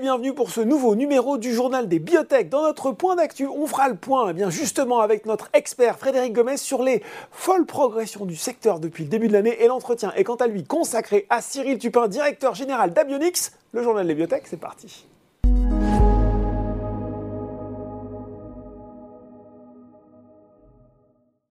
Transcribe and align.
Bienvenue 0.00 0.32
pour 0.32 0.48
ce 0.48 0.62
nouveau 0.62 0.94
numéro 0.94 1.36
du 1.36 1.52
journal 1.52 1.86
des 1.86 1.98
biotech. 1.98 2.48
Dans 2.48 2.62
notre 2.62 2.90
point 2.90 3.16
d'actu, 3.16 3.46
on 3.46 3.66
fera 3.66 3.86
le 3.90 3.96
point 3.96 4.30
eh 4.30 4.32
bien 4.32 4.48
justement 4.48 5.00
avec 5.00 5.26
notre 5.26 5.50
expert 5.52 5.98
Frédéric 5.98 6.32
Gomez 6.32 6.56
sur 6.56 6.82
les 6.82 7.02
folles 7.30 7.66
progressions 7.66 8.24
du 8.24 8.34
secteur 8.34 8.80
depuis 8.80 9.04
le 9.04 9.10
début 9.10 9.28
de 9.28 9.34
l'année 9.34 9.62
et 9.62 9.66
l'entretien 9.66 10.10
est 10.16 10.24
quant 10.24 10.36
à 10.36 10.46
lui 10.46 10.64
consacré 10.64 11.26
à 11.28 11.42
Cyril 11.42 11.78
Tupin, 11.78 12.08
directeur 12.08 12.54
général 12.54 12.94
d'Abionix. 12.94 13.52
Le 13.72 13.82
journal 13.82 14.06
des 14.06 14.14
biotech, 14.14 14.44
c'est 14.46 14.56
parti. 14.56 15.04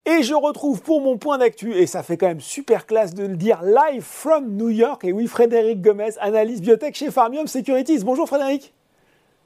Et 0.09 0.23
je 0.23 0.34
retrouve 0.34 0.81
pour 0.81 1.02
mon 1.02 1.20
point 1.20 1.38
d'actu, 1.38 1.76
et 1.76 1.86
ça 1.86 2.02
fait 2.02 2.18
quand 2.18 2.26
même 2.26 2.41
super 2.41 2.88
classe 2.88 3.13
de 3.13 3.27
le 3.27 3.36
dire, 3.36 3.62
live 3.62 4.02
from 4.02 4.55
New 4.55 4.70
York. 4.70 5.05
Et 5.05 5.12
oui, 5.12 5.27
Frédéric 5.27 5.84
Gomez, 5.84 6.18
analyse 6.20 6.62
biotech 6.62 6.95
chez 6.95 7.12
Farmium 7.12 7.45
Securities. 7.45 7.99
Bonjour 8.04 8.27
Frédéric. 8.27 8.73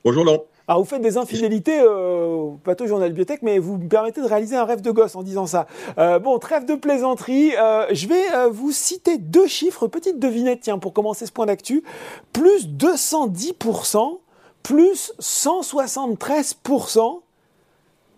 Bonjour 0.06 0.24
Laurent. 0.24 0.46
Alors 0.70 0.82
vous 0.82 0.88
faites 0.88 1.02
des 1.02 1.18
infidélités 1.18 1.82
euh, 1.82 2.28
au 2.28 2.60
plateau 2.64 2.88
journal 2.88 3.12
biotech, 3.12 3.42
mais 3.42 3.60
vous 3.60 3.78
me 3.78 3.90
permettez 3.90 4.22
de 4.22 4.26
réaliser 4.26 4.56
un 4.56 4.64
rêve 4.64 4.80
de 4.80 4.92
gosse 4.92 5.18
en 5.18 5.24
disant 5.24 5.48
ça. 5.48 5.68
Euh, 5.98 6.20
bon, 6.20 6.40
trêve 6.40 6.64
de 6.64 6.76
plaisanterie. 6.76 7.52
Euh, 7.58 7.88
je 7.92 8.08
vais 8.08 8.34
euh, 8.34 8.48
vous 8.50 8.72
citer 8.72 9.18
deux 9.18 9.48
chiffres, 9.48 9.88
petite 9.88 10.18
devinette, 10.18 10.62
tiens, 10.62 10.80
pour 10.80 10.94
commencer 10.94 11.26
ce 11.26 11.34
point 11.34 11.48
d'actu. 11.48 11.84
Plus 12.32 12.70
210%, 12.70 14.18
plus 14.64 15.12
173% 15.20 17.23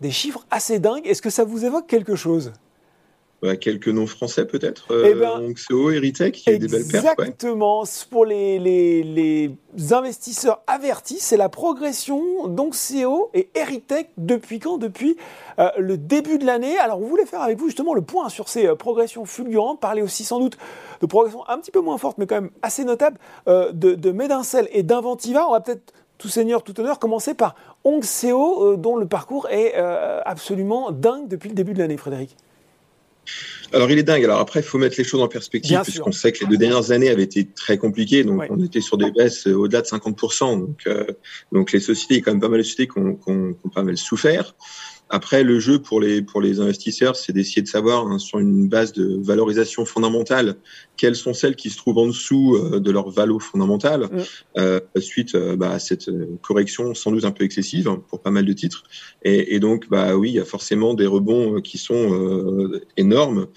des 0.02 0.12
chiffres 0.12 0.46
assez 0.52 0.80
dingues. 0.80 1.06
Est-ce 1.08 1.22
que 1.22 1.30
ça 1.30 1.44
vous 1.44 1.66
évoque 1.66 1.88
quelque 1.88 2.16
chose? 2.16 2.52
Bah, 3.42 3.58
quelques 3.58 3.90
noms 3.90 4.08
français 4.08 4.46
peut-être. 4.46 4.88
Euh, 4.92 5.10
Eh 5.12 5.14
ben, 5.14 5.40
Onxeo, 5.42 5.92
Eritech, 5.92 6.48
il 6.48 6.54
y 6.54 6.56
a 6.56 6.58
des 6.58 6.68
belles 6.68 6.82
ouais. 6.84 6.98
Exactement. 6.98 7.84
Pour 8.10 8.26
les, 8.26 8.58
les- 8.60 9.04
les 9.04 9.94
investisseurs 9.94 10.62
avertis, 10.68 11.18
c'est 11.20 11.36
la 11.38 11.50
progression 11.50 12.48
d'Onxeo 12.48 13.30
et 13.34 13.50
Eritech 13.54 14.10
depuis 14.18 14.60
quand? 14.60 14.78
Depuis 14.78 15.18
euh, 15.60 15.70
le 15.78 15.98
début 15.98 16.38
de 16.40 16.46
l'année. 16.46 16.78
Alors, 16.80 17.00
on 17.02 17.06
voulait 17.08 17.26
faire 17.26 17.42
avec 17.42 17.60
vous 17.60 17.66
justement 17.66 17.94
le 17.94 18.02
point 18.02 18.30
sur 18.30 18.48
ces 18.48 18.68
euh, 18.68 18.76
progressions 18.76 19.26
fulgurantes, 19.26 19.80
parler 19.82 20.02
aussi 20.02 20.24
sans 20.24 20.40
doute 20.40 20.58
de 21.02 21.06
progressions 21.06 21.48
un 21.50 21.60
petit 21.60 21.72
peu 21.72 21.82
moins 21.82 21.98
fortes, 21.98 22.18
mais 22.18 22.26
quand 22.28 22.36
même 22.42 22.52
assez 22.62 22.86
notables, 22.86 23.18
euh, 23.48 23.72
de, 23.74 23.96
de 23.96 24.12
Medincell 24.12 24.70
et 24.72 24.82
d'Inventiva. 24.82 25.46
On 25.48 25.52
va 25.52 25.60
peut-être 25.60 25.94
tout 26.18 26.30
seigneur, 26.30 26.64
tout 26.64 26.80
honneur, 26.80 27.00
commencer 27.00 27.34
par 27.34 27.56
Onxeo, 27.84 28.74
euh, 28.74 28.78
dont 28.78 28.96
le 28.98 29.06
parcours 29.08 29.48
est 29.50 29.74
euh, 29.76 30.22
absolument 30.26 30.92
dingue 30.92 31.28
depuis 31.28 31.50
le 31.50 31.56
début 31.56 31.74
de 31.74 31.80
l'année, 31.80 31.98
Frédéric. 31.98 32.36
Alors 33.74 33.90
il 33.92 33.98
est 33.98 34.04
dingue. 34.04 34.24
Alors 34.24 34.40
après, 34.40 34.60
il 34.60 34.64
faut 34.64 34.78
mettre 34.78 34.96
les 35.00 35.04
choses 35.04 35.22
en 35.22 35.28
perspective, 35.28 35.82
puisqu'on 35.82 36.12
sait 36.12 36.32
que 36.32 36.42
les 36.42 36.46
deux 36.48 36.58
dernières 36.58 36.92
années 36.92 37.10
avaient 37.10 37.24
été 37.24 37.46
très 37.48 37.78
compliquées. 37.78 38.24
Donc 38.24 38.40
Ouais. 38.42 38.48
on 38.52 38.64
était 38.64 38.82
sur 38.82 38.98
des 38.98 39.12
baisses 39.12 39.48
euh, 39.48 39.54
au-delà 39.56 39.82
de 39.82 39.88
50%. 39.88 40.60
Donc, 40.60 40.82
euh, 40.88 41.06
donc 41.52 41.72
les 41.72 41.80
sociétés, 41.80 42.14
il 42.16 42.18
y 42.18 42.22
a 42.22 42.24
quand 42.24 42.32
même 42.32 42.40
pas 42.40 42.50
mal 42.50 42.60
de 42.60 42.64
sociétés 42.64 42.88
qui 42.88 43.00
ont, 43.00 43.16
qui 43.16 43.30
ont- 43.32 43.54
qui 43.54 43.60
ont 43.66 43.70
pas 43.70 43.84
mal 43.84 43.98
souffert. 43.98 44.56
Après, 45.10 45.44
le 45.44 45.60
jeu 45.60 45.80
pour 45.80 46.02
les, 46.02 46.22
pour 46.22 46.42
les 46.42 46.60
investisseurs, 46.60 47.16
c'est 47.16 47.32
d'essayer 47.34 47.62
de 47.62 47.68
savoir 47.68 48.08
hein, 48.08 48.18
sur 48.20 48.40
une 48.40 48.68
base 48.68 48.92
de 48.94 49.20
valorisation 49.24 49.86
fondamentale 49.86 50.56
quelles 50.98 51.16
sont 51.16 51.34
celles 51.34 51.56
qui 51.56 51.70
se 51.70 51.78
trouvent 51.78 51.98
en 51.98 52.08
dessous 52.08 52.56
euh, 52.56 52.80
de 52.80 52.92
leur 52.92 53.10
valo 53.10 53.40
fondamentale 53.40 54.06
Mm. 54.12 54.22
euh, 54.58 54.80
suite 55.00 55.36
euh, 55.36 55.56
bah, 55.56 55.72
à 55.72 55.80
cette 55.80 56.10
euh, 56.10 56.38
correction 56.42 56.94
sans 56.94 57.12
doute 57.12 57.26
un 57.26 57.32
peu 57.32 57.44
excessive 57.44 57.88
hein, 57.88 58.04
pour 58.10 58.22
pas 58.22 58.32
mal 58.32 58.46
de 58.46 58.54
titres. 58.54 58.84
Et, 59.24 59.56
et 59.56 59.60
donc, 59.60 59.90
bah 59.90 60.16
oui, 60.16 60.30
il 60.30 60.36
y 60.36 60.40
a 60.40 60.46
forcément 60.46 60.94
des 60.94 61.06
rebonds 61.06 61.58
euh, 61.58 61.62
qui 61.62 61.78
sont 61.78 62.14
euh, 62.14 62.82
énormes 62.98 63.48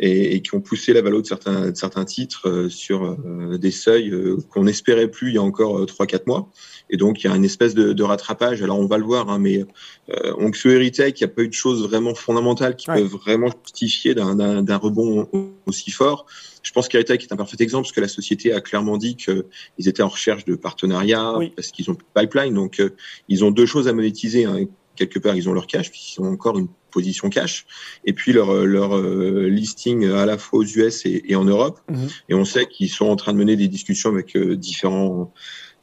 et, 0.00 0.34
et 0.34 0.42
qui 0.42 0.54
ont 0.54 0.60
poussé 0.60 0.92
la 0.92 1.02
valeur 1.02 1.22
de 1.22 1.26
certains, 1.26 1.70
de 1.70 1.76
certains 1.76 2.04
titres 2.04 2.48
euh, 2.48 2.68
sur 2.68 3.04
euh, 3.04 3.58
des 3.58 3.70
seuils 3.70 4.10
euh, 4.10 4.36
qu'on 4.50 4.64
n'espérait 4.64 5.08
plus 5.08 5.28
il 5.30 5.34
y 5.34 5.38
a 5.38 5.42
encore 5.42 5.78
euh, 5.78 5.86
3-4 5.86 6.22
mois. 6.26 6.50
Et 6.90 6.96
donc, 6.96 7.22
il 7.22 7.28
y 7.28 7.30
a 7.30 7.34
une 7.36 7.44
espèce 7.44 7.74
de, 7.74 7.92
de 7.92 8.02
rattrapage. 8.02 8.62
Alors, 8.62 8.78
on 8.78 8.86
va 8.86 8.98
le 8.98 9.04
voir, 9.04 9.30
hein, 9.30 9.38
mais 9.38 9.64
euh, 10.10 10.34
Onxio 10.38 10.70
Eritech, 10.72 11.18
il 11.20 11.24
n'y 11.24 11.30
a 11.30 11.34
pas 11.34 11.42
eu 11.42 11.48
de 11.48 11.54
choses 11.54 11.82
vraiment 11.88 12.14
fondamentales 12.14 12.76
qui 12.76 12.90
Ouais. 12.90 12.96
peuvent 13.00 13.12
vraiment 13.24 13.48
justifier 13.64 14.14
d'un- 14.14 14.34
d'un 14.34 14.62
d'un 14.62 14.76
rebond 14.76 15.28
aussi 15.66 15.90
fort. 15.90 16.26
Je 16.62 16.72
pense 16.72 16.88
qu'Eritech 16.88 17.22
est 17.22 17.32
un 17.32 17.36
parfait 17.36 17.56
exemple 17.60 17.84
parce 17.84 17.92
que 17.92 18.00
la 18.00 18.08
société 18.08 18.52
a 18.52 18.60
clairement 18.60 18.96
dit 18.98 19.16
qu'ils 19.16 19.44
étaient 19.88 20.02
en 20.02 20.08
recherche 20.08 20.44
de 20.44 20.54
partenariats 20.56 21.38
Oui. 21.38 21.52
parce 21.56 21.68
qu'ils 21.68 21.90
ont 21.90 21.94
plus 21.94 22.04
de 22.14 22.20
pipeline. 22.20 22.52
Donc, 22.54 22.80
euh, 22.80 22.90
ils 23.28 23.44
ont 23.44 23.50
deux 23.50 23.66
choses 23.66 23.88
à 23.88 23.92
monétiser. 23.92 24.44
hein. 24.44 24.64
Quelque 24.96 25.18
part, 25.18 25.34
ils 25.34 25.48
ont 25.48 25.52
leur 25.52 25.66
cash, 25.66 25.90
puisqu'ils 25.90 26.20
ont 26.20 26.30
encore 26.30 26.56
une 26.58 26.68
position 26.94 27.28
cash, 27.28 27.66
et 28.04 28.12
puis 28.12 28.32
leur, 28.32 28.64
leur 28.64 28.96
euh, 28.96 29.48
listing 29.48 30.06
à 30.10 30.24
la 30.24 30.38
fois 30.38 30.60
aux 30.60 30.64
US 30.64 31.04
et, 31.04 31.22
et 31.26 31.34
en 31.36 31.44
Europe. 31.44 31.80
Mhm. 31.90 32.08
Et 32.30 32.34
on 32.34 32.44
sait 32.44 32.66
qu'ils 32.66 32.88
sont 32.88 33.06
en 33.06 33.16
train 33.16 33.32
de 33.34 33.38
mener 33.38 33.56
des 33.56 33.68
discussions 33.68 34.10
avec 34.10 34.36
euh, 34.36 34.56
différents 34.56 35.32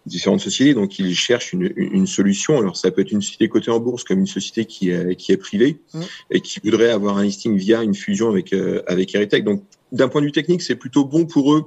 différentes 0.08 0.40
sociétés, 0.40 0.74
donc 0.74 0.98
ils 0.98 1.14
cherchent 1.14 1.54
une, 1.54 2.08
solution. 2.08 2.58
Alors 2.58 2.76
ça 2.76 2.90
peut 2.90 3.02
être 3.02 3.12
une 3.12 3.22
société 3.22 3.48
cotée 3.50 3.70
en 3.70 3.80
bourse 3.80 4.04
comme 4.04 4.20
une 4.20 4.34
société 4.40 4.66
qui 4.66 4.90
est, 4.90 5.16
qui 5.16 5.32
est 5.32 5.38
privée 5.38 5.80
Mhm. 5.94 6.02
et 6.32 6.42
qui 6.42 6.60
voudrait 6.64 6.90
avoir 6.90 7.18
un 7.18 7.24
listing 7.24 7.56
via 7.56 7.84
une 7.84 7.94
fusion 7.94 8.28
avec 8.30 8.52
euh, 8.52 8.82
avec 8.88 9.14
Eritech. 9.14 9.44
Donc 9.44 9.64
d'un 9.92 10.08
point 10.08 10.22
de 10.22 10.26
vue 10.26 10.32
technique, 10.32 10.64
c'est 10.64 10.76
plutôt 10.76 11.06
bon 11.06 11.26
pour 11.28 11.54
eux 11.54 11.66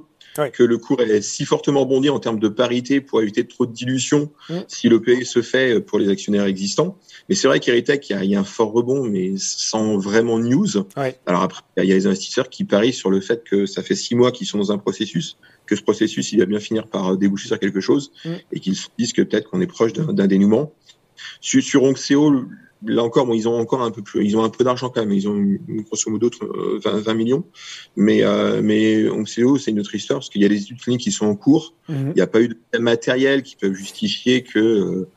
Que 0.53 0.63
le 0.63 0.77
cours 0.77 1.01
ait 1.01 1.21
si 1.21 1.45
fortement 1.45 1.85
bondi 1.85 2.09
en 2.09 2.19
termes 2.19 2.39
de 2.39 2.47
parité 2.49 2.99
pour 3.01 3.21
éviter 3.21 3.45
trop 3.47 3.65
de 3.65 3.71
dilution 3.71 4.31
Mhm. 4.49 4.63
si 4.67 4.89
le 4.89 5.01
PE 5.01 5.23
se 5.23 5.41
fait 5.41 5.79
pour 5.81 5.97
les 5.97 6.09
actionnaires 6.09 6.45
existants. 6.45 6.97
Mais 7.29 7.35
c'est 7.35 7.47
vrai 7.47 7.59
qu'Eritech, 7.59 8.09
il 8.09 8.13
y, 8.13 8.15
a, 8.15 8.23
il 8.23 8.29
y 8.31 8.35
a 8.35 8.39
un 8.41 8.43
fort 8.43 8.71
rebond, 8.71 9.03
mais 9.05 9.33
sans 9.37 9.97
vraiment 9.97 10.37
news. 10.39 10.67
Alors 11.25 11.41
après, 11.43 11.61
il 11.77 11.85
y 11.85 11.91
a 11.91 11.95
les 11.95 12.05
investisseurs 12.07 12.49
qui 12.49 12.65
parient 12.65 12.93
sur 12.93 13.09
le 13.09 13.21
fait 13.21 13.43
que 13.43 13.65
ça 13.65 13.81
fait 13.81 13.95
six 13.95 14.13
mois 14.15 14.31
qu'ils 14.31 14.47
sont 14.47 14.57
dans 14.57 14.71
un 14.71 14.77
processus, 14.77 15.37
que 15.65 15.75
ce 15.75 15.81
processus, 15.81 16.31
il 16.33 16.39
va 16.39 16.45
bien 16.45 16.59
finir 16.59 16.87
par 16.87 17.15
déboucher 17.17 17.47
sur 17.47 17.59
quelque 17.59 17.79
chose, 17.79 18.11
Mm. 18.25 18.29
et 18.51 18.59
qu'ils 18.59 18.75
se 18.75 18.87
disent 18.99 19.13
que 19.13 19.21
peut-être 19.21 19.49
qu'on 19.49 19.61
est 19.61 19.67
proche 19.67 19.93
d'un 19.93 20.11
d'un 20.13 20.27
dénouement. 20.27 20.73
Sur, 21.39 21.63
sur 21.63 21.83
Onxeo, 21.83 22.43
là 22.85 23.03
encore, 23.03 23.25
bon, 23.25 23.33
ils 23.33 23.47
ont 23.47 23.57
encore 23.59 23.81
un 23.81 23.91
peu 23.91 24.01
plus, 24.01 24.25
ils 24.25 24.35
ont 24.37 24.43
un 24.43 24.49
peu 24.49 24.63
d'argent 24.63 24.89
quand 24.89 25.01
même, 25.01 25.11
ils 25.13 25.27
ont 25.27 25.39
grosso 25.83 26.09
modo 26.11 26.29
euh, 26.41 26.79
20, 26.83 26.99
20 27.01 27.13
millions, 27.13 27.43
mais 27.95 28.23
euh, 28.23 28.61
mais 28.61 29.07
Onxeo, 29.09 29.57
c'est 29.57 29.71
une 29.71 29.79
autre 29.79 29.95
histoire 29.95 30.19
parce 30.19 30.29
qu'il 30.29 30.41
y 30.41 30.45
a 30.45 30.49
des 30.49 30.61
études 30.61 30.79
cliniques 30.79 31.01
qui 31.01 31.11
sont 31.11 31.25
en 31.25 31.35
cours. 31.35 31.73
Mhm. 31.89 32.09
Il 32.11 32.15
n'y 32.15 32.21
a 32.21 32.27
pas 32.27 32.41
eu 32.41 32.49
de 32.49 32.79
matériel 32.79 33.43
qui 33.43 33.55
peuvent 33.55 33.73
justifier 33.73 34.43
que 34.43 34.59
euh, 34.59 35.07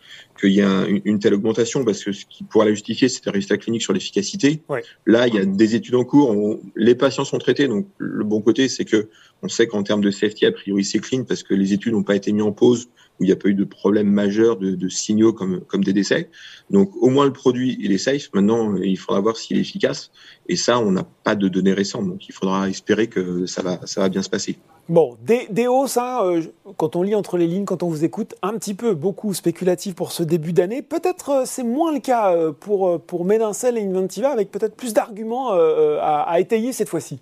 qu'il 0.41 0.53
y 0.53 0.61
a 0.63 0.71
un- 0.71 0.87
une, 1.05 1.19
telle 1.19 1.35
augmentation, 1.35 1.85
parce 1.85 2.05
que 2.05 2.13
ce 2.13 2.25
qui 2.25 2.45
pourrait 2.45 2.67
la 2.67 2.73
justifier, 2.73 3.09
c'est 3.09 3.27
un 3.27 3.33
résultat 3.33 3.57
clinique 3.57 3.83
sur 3.83 3.93
l'efficacité. 3.93 4.63
Ouais. 4.69 4.85
Là, 5.05 5.27
il 5.27 5.35
y 5.35 5.39
a 5.39 5.45
des 5.45 5.75
études 5.75 5.97
en 5.97 6.05
cours, 6.05 6.31
on- 6.31 6.61
les 6.77 6.95
patients 6.95 7.25
sont 7.25 7.39
traités, 7.39 7.67
donc 7.67 7.89
le 7.99 8.23
bon 8.25 8.41
côté, 8.41 8.69
c'est 8.69 8.85
que 8.85 9.09
on 9.43 9.49
sait 9.49 9.67
qu'en 9.67 9.83
termes 9.83 10.01
de 10.01 10.11
safety, 10.13 10.47
a 10.47 10.53
priori, 10.53 10.85
c'est 10.85 11.01
clean, 11.01 11.25
parce 11.25 11.43
que 11.43 11.55
les 11.55 11.73
études 11.73 11.93
n'ont 11.93 12.03
pas 12.05 12.15
été 12.17 12.31
mises 12.33 12.43
en 12.45 12.53
pause, 12.53 12.89
où 13.19 13.25
il 13.25 13.27
n'y 13.27 13.33
a 13.33 13.37
pas 13.37 13.49
eu 13.49 13.55
de 13.55 13.65
problème 13.65 14.09
majeur 14.09 14.57
de, 14.57 14.89
signaux 14.89 15.33
comme, 15.33 15.85
des 15.85 15.93
décès. 15.93 16.31
Donc 16.71 16.91
au 17.01 17.09
moins 17.09 17.25
le 17.25 17.33
produit, 17.33 17.77
il 17.81 17.93
est 17.93 17.99
safe. 17.99 18.29
Maintenant, 18.33 18.77
il 18.77 18.99
faudra 18.99 19.21
voir 19.21 19.37
s'il 19.37 19.57
est 19.57 19.61
efficace. 19.61 20.11
Et 20.49 20.57
ça, 20.57 20.79
on 20.79 20.93
n'a 20.93 21.07
pas 21.25 21.35
de 21.35 21.49
données 21.49 21.73
récentes, 21.73 22.09
donc 22.09 22.29
il 22.29 22.33
faudra 22.33 22.69
espérer 22.69 23.09
que 23.09 23.47
ça 23.47 23.63
va, 23.63 24.09
bien 24.09 24.23
se 24.23 24.31
passer. 24.31 24.57
Bon, 24.89 25.19
des, 25.23 25.47
des 25.51 25.67
hausses, 25.67 25.99
hein, 25.99 26.21
euh, 26.25 26.43
quand 26.79 26.97
on 26.97 27.03
lit 27.03 27.15
entre 27.15 27.37
les 27.37 27.47
lignes, 27.47 27.67
quand 27.67 27.83
on 27.83 27.89
vous 27.89 28.05
écoute, 28.05 28.35
un 28.41 28.55
petit 28.55 28.73
peu, 28.73 28.95
beaucoup 28.95 29.35
spéculatif 29.35 29.95
pour 29.95 30.13
ce 30.13 30.23
début 30.23 30.55
d'année. 30.55 30.81
Peut-être 30.81 31.31
euh, 31.31 31.43
c'est 31.45 31.63
moins 31.63 31.93
le 31.93 32.01
cas 32.01 32.35
euh, 32.35 32.53
pour, 32.53 32.89
euh, 32.89 32.99
pour 32.99 33.31
et 33.31 33.39
Inventiva, 33.39 34.31
avec 34.31 34.51
peut-être 34.51 34.75
plus 34.75 34.95
d'arguments 34.95 35.51
à 35.51 36.41
étayer 36.41 36.73
cette 36.73 36.89
fois-ci. 36.89 37.19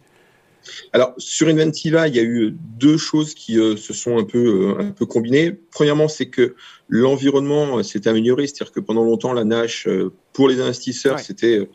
Alors 0.92 1.14
sur 1.18 1.48
Inventiva, 1.48 2.08
il 2.08 2.16
y 2.16 2.18
a 2.18 2.22
eu 2.22 2.52
deux 2.78 2.96
choses 2.96 3.34
qui 3.34 3.58
euh, 3.58 3.76
se 3.76 3.92
sont 3.92 4.18
un 4.18 4.24
peu 4.24 4.74
euh, 4.78 4.80
un 4.82 4.90
peu 4.90 5.06
combinées. 5.06 5.52
Premièrement, 5.70 6.08
c'est 6.08 6.26
que 6.26 6.54
l'environnement 6.88 7.78
euh, 7.78 7.82
s'est 7.82 8.08
amélioré, 8.08 8.46
c'est-à-dire 8.46 8.72
que 8.72 8.80
pendant 8.80 9.04
longtemps 9.04 9.32
la 9.32 9.44
Nash 9.44 9.88
pour 10.32 10.48
les 10.48 10.60
investisseurs, 10.60 11.16
Ouais. 11.16 11.22
c'était 11.22 11.68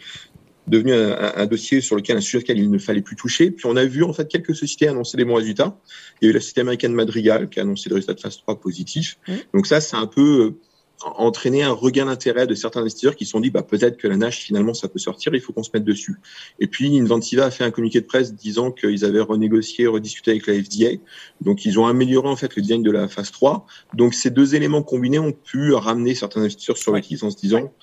devenu 0.67 0.93
un, 0.93 1.11
un- 1.11 1.33
un 1.37 1.45
dossier 1.47 1.81
sur 1.81 1.95
lequel 1.95 2.17
un 2.17 2.21
sujet 2.21 2.39
sur 2.39 2.39
lequel 2.39 2.59
il 2.59 2.69
ne 2.69 2.77
fallait 2.77 3.01
plus 3.01 3.15
toucher. 3.15 3.51
Puis 3.51 3.65
on 3.65 3.75
a 3.75 3.85
vu 3.85 4.03
en 4.03 4.13
fait 4.13 4.27
quelques 4.27 4.55
sociétés 4.55 4.87
annoncer 4.87 5.17
des 5.17 5.25
bons 5.25 5.35
résultats. 5.35 5.77
Il 6.21 6.25
y 6.25 6.27
a 6.27 6.31
eu 6.31 6.33
la 6.33 6.39
société 6.39 6.61
américaine 6.61 6.93
Madrigal 6.93 7.49
qui 7.49 7.59
a 7.59 7.63
annoncé 7.63 7.89
des 7.89 7.95
résultats 7.95 8.13
de 8.13 8.19
phase 8.19 8.37
3 8.37 8.59
positifs. 8.59 9.17
Mhm. 9.27 9.37
Donc 9.53 9.67
ça, 9.67 9.81
c'est 9.81 9.95
un 9.97 10.07
peu 10.07 10.55
entraîné 11.03 11.63
un 11.63 11.71
regain 11.71 12.05
d'intérêt 12.05 12.47
de 12.47 12.55
certains 12.55 12.81
investisseurs 12.81 13.15
qui 13.15 13.25
se 13.25 13.31
sont 13.31 13.39
dit 13.39 13.49
bah 13.49 13.63
peut-être 13.63 13.97
que 13.97 14.07
la 14.07 14.17
Nash 14.17 14.39
finalement 14.39 14.73
ça 14.73 14.87
peut 14.87 14.99
sortir, 14.99 15.33
il 15.33 15.41
faut 15.41 15.53
qu'on 15.53 15.63
se 15.63 15.71
mette 15.73 15.83
dessus. 15.83 16.17
Et 16.59 16.67
puis 16.67 16.99
Inventiva 16.99 17.45
a 17.45 17.51
fait 17.51 17.63
un 17.63 17.71
communiqué 17.71 18.01
de 18.01 18.05
presse 18.05 18.33
disant 18.33 18.71
qu'ils 18.71 19.05
avaient 19.05 19.21
renégocié, 19.21 19.87
rediscuté 19.87 20.31
avec 20.31 20.47
la 20.47 20.53
FDA. 20.53 21.01
Donc 21.41 21.65
ils 21.65 21.79
ont 21.79 21.87
amélioré 21.87 22.27
en 22.27 22.35
fait 22.35 22.55
le 22.55 22.61
design 22.61 22.83
de 22.83 22.91
la 22.91 23.07
phase 23.07 23.31
3. 23.31 23.65
Donc 23.93 24.13
ces 24.13 24.29
deux 24.29 24.55
éléments 24.55 24.83
combinés 24.83 25.19
ont 25.19 25.33
pu 25.33 25.73
ramener 25.73 26.15
certains 26.15 26.41
investisseurs 26.41 26.77
sur 26.77 26.93
le 26.93 27.01
en 27.01 27.29
se 27.29 27.37
disant 27.37 27.73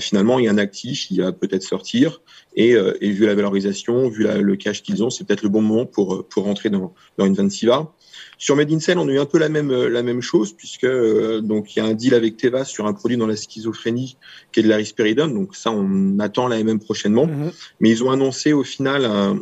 finalement 0.00 0.38
il 0.38 0.44
y 0.46 0.48
a 0.48 0.52
un 0.52 0.58
actif, 0.58 1.10
il 1.10 1.20
va 1.22 1.32
peut-être 1.32 1.62
sortir 1.62 2.22
et, 2.56 2.74
euh, 2.74 2.96
et 3.00 3.10
vu 3.10 3.26
la 3.26 3.34
valorisation, 3.34 4.08
vu 4.08 4.22
la- 4.24 4.38
le 4.38 4.56
cash 4.56 4.82
qu'ils 4.82 5.02
ont, 5.02 5.10
c'est 5.10 5.24
peut-être 5.26 5.42
le 5.42 5.48
bon 5.48 5.62
moment 5.62 5.86
pour 5.86 6.26
pour 6.28 6.44
rentrer 6.44 6.70
dans 6.70 6.94
dans 7.18 7.24
Inventiva. 7.24 7.92
Sur 8.38 8.56
Medincell, 8.56 8.98
on 8.98 9.08
a 9.08 9.12
eu 9.12 9.18
un 9.18 9.24
peu 9.26 9.38
la 9.38 9.48
même 9.48 9.70
la 9.72 10.02
même 10.02 10.20
chose 10.20 10.52
puisque 10.52 10.84
euh, 10.84 11.40
donc 11.40 11.76
il 11.76 11.78
y 11.78 11.82
a 11.82 11.84
un 11.86 11.94
deal 11.94 12.14
avec 12.14 12.36
Teva 12.36 12.64
sur 12.64 12.86
un 12.86 12.92
produit 12.92 13.16
dans 13.16 13.26
la 13.26 13.36
schizophrénie 13.36 14.16
qui 14.52 14.60
est 14.60 14.62
de 14.64 14.68
la 14.68 14.76
risperidone. 14.76 15.32
Donc 15.32 15.54
ça, 15.54 15.70
on 15.70 16.18
attend 16.18 16.48
la 16.48 16.58
MM 16.58 16.80
prochainement. 16.80 17.26
Mhm. 17.26 17.52
Mais 17.80 17.90
ils 17.90 18.02
ont 18.02 18.10
annoncé 18.10 18.52
au 18.52 18.64
final 18.64 19.04
un, 19.04 19.36
euh, 19.36 19.40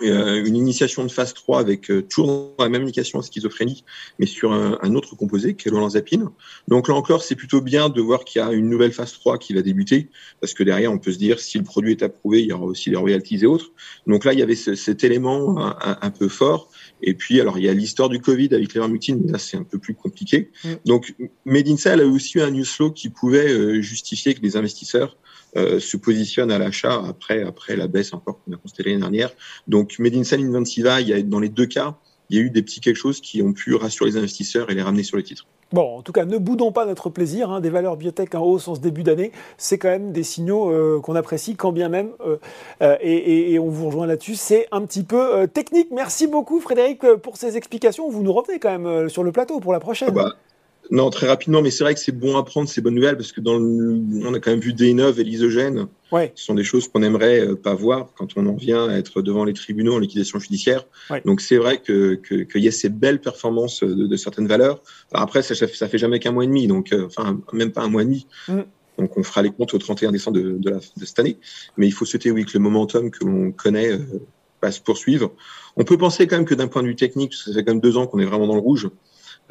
une 0.00 0.56
initiation 0.56 1.04
de 1.04 1.10
phase 1.10 1.34
3 1.34 1.60
avec 1.60 1.90
euh, 1.90 2.02
toujours 2.02 2.54
la 2.58 2.68
même 2.68 2.82
indication 2.82 3.18
en 3.18 3.22
schizophrénie, 3.22 3.84
mais 4.18 4.26
sur 4.26 4.52
un, 4.52 4.78
un 4.82 4.94
autre 4.94 5.16
composé, 5.16 5.54
qui 5.54 5.68
est 5.68 5.70
l'olanzapine. 5.70 6.28
Donc 6.68 6.88
là 6.88 6.94
encore, 6.94 7.22
c'est 7.22 7.34
plutôt 7.34 7.60
bien 7.60 7.88
de 7.88 8.00
voir 8.00 8.24
qu'il 8.24 8.40
y 8.40 8.44
a 8.44 8.52
une 8.52 8.68
nouvelle 8.68 8.92
phase 8.92 9.12
3 9.12 9.38
qui 9.38 9.54
va 9.54 9.62
débuter, 9.62 10.10
parce 10.40 10.54
que 10.54 10.62
derrière, 10.62 10.92
on 10.92 10.98
peut 10.98 11.12
se 11.12 11.18
dire, 11.18 11.40
si 11.40 11.58
le 11.58 11.64
produit 11.64 11.92
est 11.92 12.02
approuvé, 12.02 12.42
il 12.42 12.48
y 12.48 12.52
aura 12.52 12.64
aussi 12.64 12.90
les 12.90 12.96
royalties 12.96 13.38
et 13.42 13.46
autres. 13.46 13.72
Donc 14.06 14.24
là, 14.24 14.32
il 14.32 14.38
y 14.38 14.42
avait 14.42 14.54
ce, 14.54 14.74
cet 14.74 15.04
élément 15.04 15.58
un, 15.58 15.98
un, 16.00 16.10
peu 16.10 16.28
fort. 16.28 16.70
Et 17.02 17.14
puis, 17.14 17.40
alors, 17.40 17.58
il 17.58 17.64
y 17.64 17.68
a 17.68 17.74
l'histoire 17.74 18.08
du 18.08 18.20
Covid 18.20 18.48
avec 18.52 18.72
l'ivermectine, 18.72 19.20
mais 19.24 19.32
là, 19.32 19.38
c'est 19.38 19.56
un 19.56 19.62
peu 19.62 19.78
plus 19.78 19.94
compliqué. 19.94 20.50
Mm. 20.64 20.68
Donc, 20.84 21.14
Medinsa, 21.44 21.94
elle 21.94 22.00
a 22.00 22.06
aussi 22.06 22.38
eu 22.38 22.42
un 22.42 22.50
news 22.50 22.64
flow 22.64 22.90
qui 22.90 23.08
pouvait 23.08 23.50
euh, 23.50 23.80
justifier 23.80 24.34
que 24.34 24.40
les 24.40 24.56
investisseurs 24.56 25.16
euh, 25.56 25.80
se 25.80 25.96
positionne 25.96 26.50
à 26.50 26.58
l'achat 26.58 27.02
après, 27.08 27.42
après 27.42 27.76
la 27.76 27.86
baisse 27.86 28.12
encore 28.12 28.40
qu'on 28.44 28.52
a 28.52 28.56
constatée 28.56 28.90
l'année 28.90 29.00
dernière. 29.00 29.30
Donc, 29.68 29.98
Made 29.98 30.14
in 30.14 30.22
Inventiva, 30.22 31.00
il 31.00 31.08
y 31.08 31.12
a, 31.14 31.22
dans 31.22 31.40
les 31.40 31.48
deux 31.48 31.66
cas, 31.66 31.96
il 32.28 32.36
y 32.36 32.40
a 32.40 32.42
eu 32.42 32.50
des 32.50 32.62
petits 32.62 32.80
quelque 32.80 32.96
chose 32.96 33.20
qui 33.20 33.40
ont 33.40 33.52
pu 33.52 33.74
rassurer 33.74 34.10
les 34.10 34.16
investisseurs 34.16 34.70
et 34.70 34.74
les 34.74 34.82
ramener 34.82 35.02
sur 35.02 35.16
les 35.16 35.22
titres. 35.22 35.46
Bon, 35.72 35.98
en 35.98 36.02
tout 36.02 36.12
cas, 36.12 36.24
ne 36.24 36.38
boudons 36.38 36.72
pas 36.72 36.84
notre 36.84 37.08
plaisir. 37.10 37.50
Hein, 37.50 37.60
des 37.60 37.70
valeurs 37.70 37.96
biotech 37.96 38.34
en 38.34 38.42
hausse 38.42 38.68
en 38.68 38.74
ce 38.74 38.80
début 38.80 39.02
d'année, 39.02 39.32
c'est 39.56 39.78
quand 39.78 39.88
même 39.88 40.12
des 40.12 40.22
signaux 40.22 40.70
euh, 40.70 41.00
qu'on 41.00 41.14
apprécie, 41.14 41.56
quand 41.56 41.72
bien 41.72 41.88
même, 41.88 42.10
euh, 42.80 42.96
et, 43.00 43.58
on 43.58 43.68
vous 43.68 43.86
rejoint 43.86 44.06
là-dessus, 44.06 44.34
c'est 44.34 44.68
un 44.72 44.82
petit 44.82 45.04
peu 45.04 45.48
technique. 45.48 45.88
Merci 45.90 46.26
beaucoup 46.26 46.60
Frédéric 46.60 47.00
pour 47.22 47.36
ces 47.36 47.56
explications. 47.56 48.10
Vous 48.10 48.22
nous 48.22 48.32
revenez 48.32 48.58
quand 48.58 48.78
même 48.78 49.08
sur 49.08 49.24
le 49.24 49.32
plateau 49.32 49.60
pour 49.60 49.72
la 49.72 49.80
prochaine. 49.80 50.08
Ah 50.10 50.14
bah, 50.14 50.32
non, 50.90 51.10
très 51.10 51.26
rapidement, 51.26 51.62
mais 51.62 51.70
c'est 51.70 51.84
vrai 51.84 51.94
que 51.94 52.00
c'est 52.00 52.12
bon 52.12 52.36
à 52.36 52.44
prendre 52.44 52.68
ces 52.68 52.80
bonnes 52.80 52.94
nouvelles 52.94 53.16
parce 53.16 53.32
que 53.32 53.40
dans 53.40 53.56
on 53.56 54.34
a 54.34 54.40
quand 54.40 54.50
même 54.50 54.60
vu 54.60 54.72
D9 54.72 55.18
et 55.18 55.24
l'isogène. 55.24 55.86
Ouais. 56.12 56.32
Ce 56.36 56.44
sont 56.44 56.54
des 56.54 56.62
choses 56.62 56.86
qu'on 56.86 57.02
aimerait 57.02 57.40
euh, 57.40 57.56
pas 57.56 57.74
voir 57.74 58.10
quand 58.16 58.36
on 58.36 58.46
en 58.46 58.54
vient 58.54 58.88
à 58.88 58.96
être 58.96 59.22
devant 59.22 59.44
les 59.44 59.52
tribunaux 59.52 59.94
en 59.94 59.98
liquidation 59.98 60.38
judiciaire. 60.38 60.84
Donc 61.24 61.40
c'est 61.40 61.56
vrai 61.56 61.78
que 61.78 62.14
qu'il 62.14 62.62
y 62.62 62.68
a 62.68 62.72
ces 62.72 62.88
belles 62.88 63.20
performances 63.20 63.82
de, 63.82 64.16
certaines 64.16 64.46
valeurs. 64.46 64.82
après, 65.12 65.42
ça, 65.42 65.54
ça 65.54 65.88
fait 65.88 65.98
jamais 65.98 66.20
qu'un 66.20 66.32
mois 66.32 66.44
et 66.44 66.46
demi, 66.46 66.68
donc 66.68 66.92
euh, 66.92 67.06
enfin 67.06 67.40
même 67.52 67.72
pas 67.72 67.82
un 67.82 67.88
mois 67.88 68.02
et 68.02 68.06
demi. 68.06 68.26
Mm. 68.48 68.60
Donc 68.98 69.18
on 69.18 69.22
fera 69.22 69.42
les 69.42 69.50
comptes 69.50 69.74
au 69.74 69.78
31 69.78 70.12
décembre 70.12 70.38
de, 70.38 70.52
de, 70.52 70.70
la, 70.70 70.76
de 70.76 71.04
cette 71.04 71.18
année. 71.18 71.38
Mais 71.76 71.86
il 71.86 71.92
faut 71.92 72.04
souhaiter 72.04 72.30
oui 72.30 72.44
que 72.44 72.52
le 72.54 72.60
momentum 72.60 73.10
que 73.10 73.24
l'on 73.24 73.50
connaît 73.50 73.92
euh, 73.92 73.98
va 74.62 74.70
se 74.70 74.80
poursuivre. 74.80 75.32
On 75.76 75.84
peut 75.84 75.98
penser 75.98 76.26
quand 76.26 76.36
même 76.36 76.46
que 76.46 76.54
d'un 76.54 76.68
point 76.68 76.82
de 76.82 76.88
vue 76.88 76.96
technique, 76.96 77.34
ça 77.34 77.52
fait 77.52 77.64
quand 77.64 77.72
même 77.72 77.80
deux 77.80 77.96
ans 77.96 78.06
qu'on 78.06 78.20
est 78.20 78.24
vraiment 78.24 78.46
dans 78.46 78.54
le 78.54 78.60
rouge. 78.60 78.88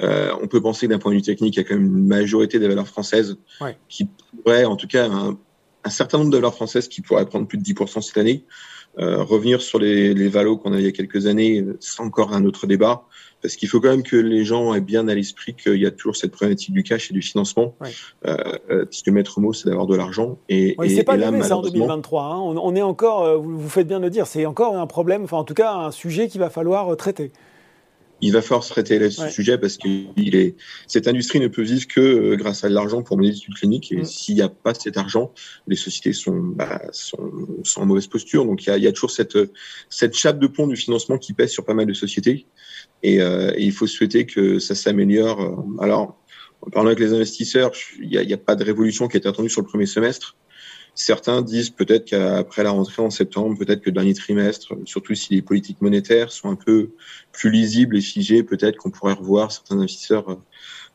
Euh, 0.02 0.32
on 0.42 0.48
peut 0.48 0.62
penser 0.62 0.88
d'un 0.88 1.00
point 1.00 1.12
de 1.12 1.18
vue 1.18 1.22
technique, 1.22 1.56
il 1.56 1.60
y 1.60 1.64
a 1.64 1.68
quand 1.68 1.76
même 1.76 1.86
une 1.86 2.08
majorité 2.08 2.60
des 2.60 2.68
valeurs 2.68 2.88
françaises 2.88 3.38
qui 3.88 4.08
pourraient, 4.44 4.66
en 4.66 4.76
tout 4.76 4.88
cas, 4.88 5.10
un, 5.10 5.90
certain 5.90 6.18
nombre 6.18 6.32
de 6.32 6.38
valeurs 6.38 6.56
françaises 6.56 6.88
qui 6.88 7.02
pourraient 7.02 7.26
prendre 7.26 7.48
plus 7.48 7.58
de 7.58 7.64
10% 7.64 8.02
cette 8.02 8.18
année. 8.18 8.46
Euh, 8.98 9.24
revenir 9.24 9.62
sur 9.62 9.78
les, 9.78 10.14
les 10.14 10.30
valos 10.30 10.58
qu'on 10.58 10.72
a 10.72 10.80
il 10.80 10.86
y 10.86 10.88
a 10.88 10.94
quelques 10.94 11.28
années, 11.28 11.66
c'est 11.82 12.02
encore 12.02 12.34
un 12.34 12.46
autre 12.46 12.66
débat, 12.66 13.06
parce 13.42 13.58
qu'il 13.58 13.70
faut 13.70 13.80
quand 13.80 13.90
même 13.90 14.04
que 14.04 14.16
les 14.16 14.44
gens 14.44 14.74
aient 14.74 14.82
bien 14.82 15.08
à 15.08 15.14
l'esprit 15.14 15.54
qu'il 15.54 15.78
y 15.78 15.86
a 15.86 15.92
toujours 15.92 16.16
cette 16.16 16.32
problématique 16.32 16.74
du 16.74 16.82
cash 16.82 17.12
et 17.12 17.14
du 17.14 17.22
financement, 17.22 17.76
ouais. 17.82 17.90
euh, 18.26 18.86
puisque 18.86 19.10
maître 19.10 19.40
mot, 19.40 19.54
c'est 19.54 19.70
d'avoir 19.70 19.86
de 19.86 19.96
l'argent. 19.96 20.40
Et, 20.50 20.76
c'est 20.88 21.04
pas 21.04 21.16
là, 21.18 21.32
ça 21.44 21.58
en 21.58 21.62
2023. 21.62 22.24
Hein. 22.24 22.40
On, 22.40 22.58
on, 22.58 22.76
est 22.76 22.82
encore, 22.82 23.24
euh, 23.24 23.38
vous, 23.38 23.70
faites 23.70 23.88
bien 23.88 24.00
de 24.00 24.06
le 24.06 24.10
dire, 24.10 24.26
c'est 24.28 24.46
encore 24.48 24.76
un 24.76 24.88
problème, 24.88 25.26
enfin 25.26 25.38
en 25.38 25.44
tout 25.44 25.54
cas 25.54 25.74
un 25.74 25.92
sujet 25.92 26.28
qu'il 26.28 26.40
va 26.40 26.50
falloir 26.50 26.92
euh, 26.92 26.96
traiter 26.96 27.32
il 28.22 28.32
va 28.32 28.42
falloir 28.42 28.64
se 28.64 28.70
traiter 28.70 29.10
ce 29.10 29.30
sujet 29.30 29.58
parce 29.58 29.78
que 29.78 29.88
est, 30.18 30.56
cette 30.88 31.08
industrie 31.08 31.40
ne 31.40 31.48
peut 31.48 31.62
vivre 31.62 31.88
que 31.88 32.00
euh, 32.00 32.36
grâce 32.36 32.64
à 32.64 32.70
de 32.70 32.74
l'argent 32.74 33.04
pour 33.04 33.18
mener 33.18 33.32
des 33.32 33.38
études 33.38 33.56
cliniques. 33.56 33.92
Et 33.92 33.98
mm. 33.98 34.06
s'il 34.06 34.36
n'y 34.36 34.42
a 34.42 34.50
pas 34.50 34.74
cet 34.74 34.98
argent, 34.98 35.34
les 35.68 35.76
sociétés 35.76 36.14
sont, 36.14 36.38
bah, 36.38 36.82
sont, 36.92 37.32
sont, 37.64 37.82
en 37.82 37.86
mauvaise 37.86 38.08
posture. 38.08 38.46
Donc 38.46 38.64
il 38.66 38.70
y 38.70 38.72
a, 38.72 38.78
il 38.78 38.84
y 38.84 38.88
a 38.88 38.92
toujours 38.92 39.12
cette, 39.12 39.38
cette 39.90 40.16
chape 40.16 40.40
de 40.40 40.48
pont 40.48 40.68
du 40.68 40.76
financement 40.76 41.18
qui 41.18 41.34
pèse 41.34 41.52
sur 41.52 41.66
pas 41.66 41.74
mal 41.74 41.86
de 41.86 41.94
sociétés. 41.94 42.48
Et, 43.04 43.22
euh, 43.22 43.52
et 43.56 43.64
il 43.64 43.72
faut 43.72 43.88
souhaiter 43.88 44.26
que 44.26 44.60
ça 44.60 44.76
s'améliore. 44.76 45.66
Alors, 45.80 46.18
en 46.62 46.70
parlant 46.70 46.88
avec 46.88 47.00
les 47.00 47.14
investisseurs, 47.14 47.72
il 48.02 48.10
n'y 48.10 48.18
a, 48.18 48.36
a, 48.36 48.38
pas 48.38 48.56
de 48.56 48.64
révolution 48.64 49.08
qui 49.08 49.18
est 49.18 49.28
attendue 49.28 49.50
sur 49.50 49.62
le 49.62 49.68
premier 49.68 49.86
semestre. 49.86 50.36
Certains 50.96 51.42
disent 51.42 51.72
peut-être 51.72 52.06
qu'après 52.06 52.64
la 52.64 52.72
rentrée 52.72 53.02
en 53.02 53.10
septembre, 53.10 53.58
peut-être 53.58 53.82
que 53.82 53.90
le 53.90 53.96
dernier 53.96 54.14
trimestre, 54.14 54.74
surtout 54.86 55.14
si 55.14 55.34
les 55.34 55.42
politiques 55.42 55.82
monétaires 55.82 56.32
sont 56.32 56.50
un 56.50 56.56
peu 56.56 56.92
plus 57.34 57.52
lisibles 57.52 57.98
et 57.98 58.02
figées, 58.02 58.44
peut-être 58.44 58.78
qu'on 58.78 58.92
pourrait 58.92 59.14
revoir 59.14 59.52
certains 59.52 59.78
investisseurs 59.78 60.30
euh, 60.30 60.36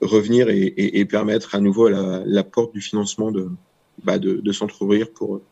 revenir 0.00 0.48
et, 0.48 0.72
et, 0.76 1.04
permettre 1.04 1.54
à 1.54 1.60
nouveau 1.60 1.88
la, 1.88 2.44
porte 2.44 2.72
du 2.72 2.80
financement 2.80 3.30
de, 3.30 3.50
bah 4.02 4.18
de 4.18 4.52
s'entrouvrir 4.52 5.12
pour, 5.12 5.42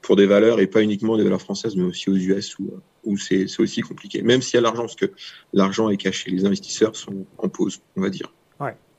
pour 0.00 0.14
des 0.14 0.26
valeurs 0.26 0.60
et 0.60 0.68
pas 0.68 0.82
uniquement 0.82 1.16
des 1.16 1.24
valeurs 1.24 1.40
françaises, 1.40 1.74
mais 1.74 1.82
aussi 1.82 2.08
aux 2.08 2.14
US 2.14 2.56
où, 2.60 2.70
où 3.02 3.16
c'est 3.18 3.46
aussi 3.58 3.80
compliqué. 3.80 4.22
Même 4.22 4.40
s'il 4.40 4.54
y 4.54 4.58
a 4.58 4.60
l'argent, 4.60 4.82
parce 4.82 4.94
que 4.94 5.10
l'argent 5.52 5.90
est 5.90 5.96
caché, 5.96 6.30
les 6.30 6.44
investisseurs 6.44 6.94
sont 6.94 7.26
en 7.38 7.48
pause, 7.48 7.80
on 7.96 8.02
va 8.02 8.10
dire. 8.10 8.32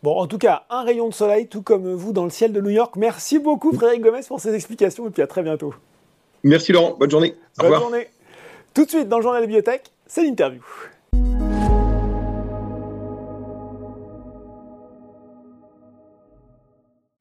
Bon, 0.04 0.16
en 0.16 0.28
tout 0.28 0.38
cas, 0.38 0.64
un 0.70 0.84
rayon 0.84 1.10
de 1.10 1.14
soleil, 1.14 1.48
tout 1.48 1.64
comme 1.64 1.94
vous 1.94 2.14
dans 2.14 2.24
le 2.24 2.30
ciel 2.30 2.54
de 2.54 2.62
New 2.62 2.70
York. 2.70 2.96
Merci 2.98 3.40
beaucoup, 3.40 3.74
Frédéric 3.74 4.02
Gomez, 4.02 4.22
pour 4.28 4.40
ces 4.40 4.54
explications 4.54 5.08
et 5.08 5.10
puis 5.10 5.24
à 5.24 5.28
très 5.28 5.42
bientôt. 5.42 5.74
Merci, 6.44 6.72
Laurent. 6.72 6.96
Bonne 7.00 7.10
journée. 7.10 7.36
Au 7.60 7.64
Bonne 7.64 7.80
journée. 7.80 8.08
Tout 8.74 8.86
de 8.86 8.90
suite, 8.90 9.10
dans 9.10 9.18
le 9.18 9.24
journal 9.24 9.42
des 9.42 9.48
bibliothèques, 9.48 9.92
c'est 10.06 10.24
l'interview. 10.24 10.62